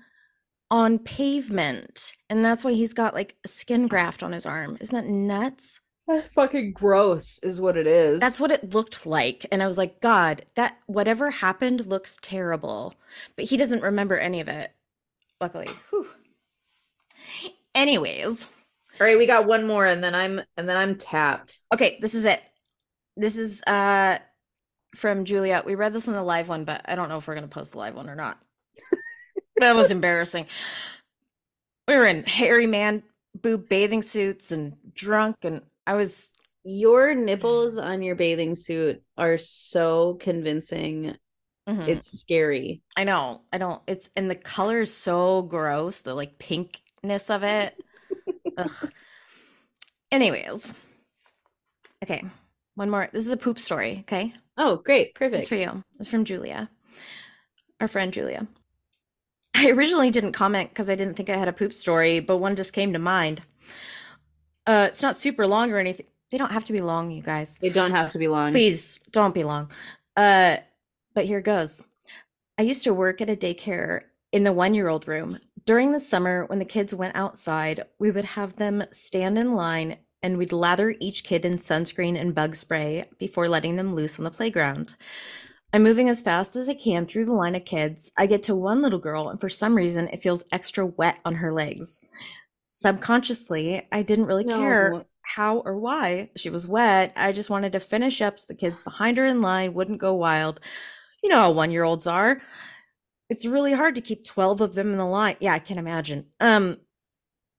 [0.69, 2.13] on pavement.
[2.29, 4.77] And that's why he's got like a skin graft on his arm.
[4.81, 5.79] Isn't that nuts?
[6.35, 8.21] Fucking gross is what it is.
[8.21, 9.45] That's what it looked like.
[9.51, 12.93] And I was like, God, that whatever happened looks terrible.
[13.35, 14.71] But he doesn't remember any of it.
[15.41, 15.67] Luckily.
[15.89, 16.07] Whew.
[17.75, 18.45] Anyways,
[18.99, 19.17] all right.
[19.17, 21.59] We got one more, and then I'm and then I'm tapped.
[21.73, 22.41] okay, this is it.
[23.15, 24.17] This is uh
[24.95, 25.65] from Juliet.
[25.65, 27.73] We read this in the live one, but I don't know if we're gonna post
[27.73, 28.41] the live one or not.
[29.59, 30.45] that was embarrassing.
[31.87, 33.03] We were in hairy man
[33.35, 36.31] boob bathing suits and drunk, and I was
[36.63, 41.15] Your nipples on your bathing suit are so convincing.
[41.67, 41.87] mhm.
[41.87, 42.81] It's scary.
[42.95, 43.43] I know.
[43.53, 43.81] I don't.
[43.87, 46.01] It's and the color is so gross.
[46.01, 47.75] The like pinkness of it.
[48.57, 48.91] Ugh.
[50.11, 50.67] Anyways,
[52.03, 52.23] okay.
[52.77, 53.09] One more.
[53.11, 53.97] This is a poop story.
[54.01, 55.07] Okay, Oh, great.
[55.07, 55.47] it's Perfect.
[55.49, 55.83] for you.
[55.99, 56.69] It's from Julia,
[57.81, 58.45] our friend Julia.
[59.55, 62.55] I originally didn't comment because I didn't think I had a poop story, but one
[62.55, 63.41] just came to mind.
[64.67, 66.05] Uh, it's not super long or anything.
[66.29, 67.57] They don't have to be long, you guys.
[67.59, 68.51] They don't have to be long.
[68.51, 69.71] Please don't be long.
[70.15, 70.57] Uh,
[71.15, 71.81] but here goes.
[72.59, 74.01] I used to work at a daycare
[74.31, 75.39] in the one year old room.
[75.65, 79.97] During the summer, when the kids went outside, we would have them stand in line
[80.23, 84.23] and we'd lather each kid in sunscreen and bug spray before letting them loose on
[84.23, 84.95] the playground.
[85.73, 88.11] I'm moving as fast as I can through the line of kids.
[88.17, 91.35] I get to one little girl, and for some reason, it feels extra wet on
[91.35, 91.99] her legs.
[92.69, 97.11] Subconsciously, I didn't really care how or why she was wet.
[97.17, 100.13] I just wanted to finish up so the kids behind her in line wouldn't go
[100.13, 100.61] wild.
[101.21, 102.39] You know how one year olds are.
[103.29, 105.35] It's really hard to keep 12 of them in the line.
[105.41, 106.27] Yeah, I can imagine.
[106.39, 106.77] Um,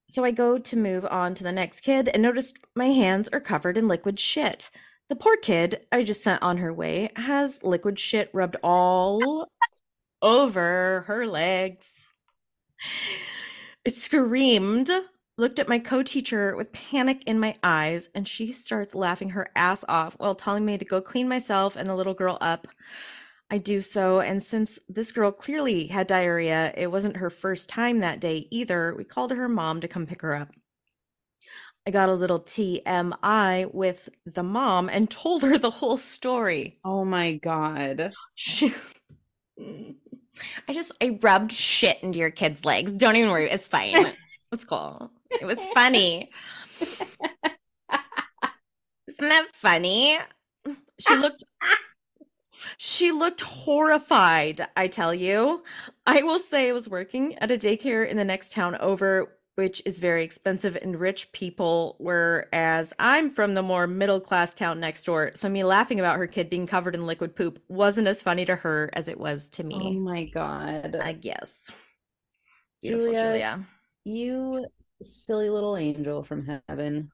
[0.09, 3.40] so I go to move on to the next kid and notice my hands are
[3.40, 4.70] covered in liquid shit.
[5.09, 9.48] The poor kid I just sent on her way has liquid shit rubbed all
[10.22, 12.11] over her legs.
[13.86, 14.90] I screamed,
[15.36, 19.50] looked at my co teacher with panic in my eyes, and she starts laughing her
[19.56, 22.66] ass off while telling me to go clean myself and the little girl up.
[23.51, 28.01] I do so, and since this girl clearly had diarrhea, it wasn't her first time
[28.01, 28.94] that day either.
[28.94, 30.51] We called her mom to come pick her up.
[31.86, 36.78] I got a little TMI with the mom and told her the whole story.
[36.84, 38.12] Oh my god.
[38.34, 38.74] She-
[39.59, 42.92] I just I rubbed shit into your kid's legs.
[42.92, 44.12] Don't even worry, it's fine.
[44.51, 45.11] It's cool.
[45.30, 46.30] It was funny.
[46.80, 47.18] Isn't
[49.20, 50.16] that funny?
[50.99, 51.44] She looked
[52.76, 55.62] she looked horrified, I tell you.
[56.06, 59.82] I will say I was working at a daycare in the next town over, which
[59.84, 65.04] is very expensive and rich people, whereas I'm from the more middle class town next
[65.04, 65.32] door.
[65.34, 68.54] So me laughing about her kid being covered in liquid poop wasn't as funny to
[68.54, 69.80] her as it was to me.
[69.80, 70.96] Oh my god.
[71.02, 71.70] I guess.
[72.82, 73.66] Beautiful Julia, Julia.
[74.04, 74.66] You
[75.02, 77.11] silly little angel from heaven.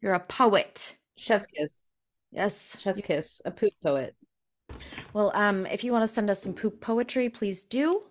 [0.00, 0.96] You're a poet.
[1.16, 1.82] Chef's kiss.
[2.30, 2.78] Yes.
[2.80, 3.42] Chef's kiss.
[3.44, 4.14] A poop poet.
[5.12, 8.02] Well, um, if you want to send us some poop poetry, please do.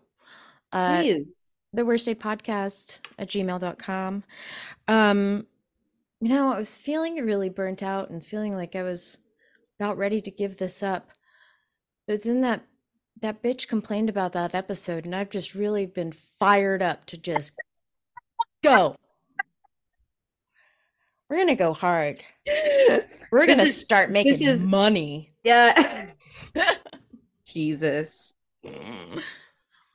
[0.71, 1.25] Uh, Please.
[1.73, 4.23] the worst day podcast at gmail.com.
[4.87, 5.47] Um,
[6.19, 9.17] you know, I was feeling really burnt out and feeling like I was
[9.79, 11.11] about ready to give this up.
[12.07, 12.65] But then that
[13.21, 17.53] that bitch complained about that episode, and I've just really been fired up to just
[18.63, 18.95] go.
[21.30, 22.23] We're gonna go hard.
[23.32, 25.34] We're This gonna is- start making is- money.
[25.43, 26.09] yeah.
[27.45, 28.34] Jesus.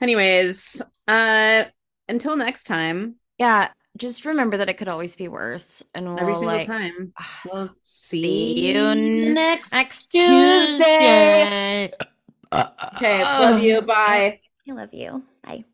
[0.01, 1.65] Anyways, uh
[2.09, 3.17] until next time.
[3.39, 5.83] Yeah, just remember that it could always be worse.
[5.95, 7.13] And we'll Every single like time.
[7.19, 8.95] ah, We'll see, see you
[9.33, 11.91] next, next Tuesday.
[11.91, 11.93] Tuesday.
[12.97, 13.81] Okay, love you.
[13.83, 14.41] Bye.
[14.69, 15.23] I love you.
[15.43, 15.65] Bye.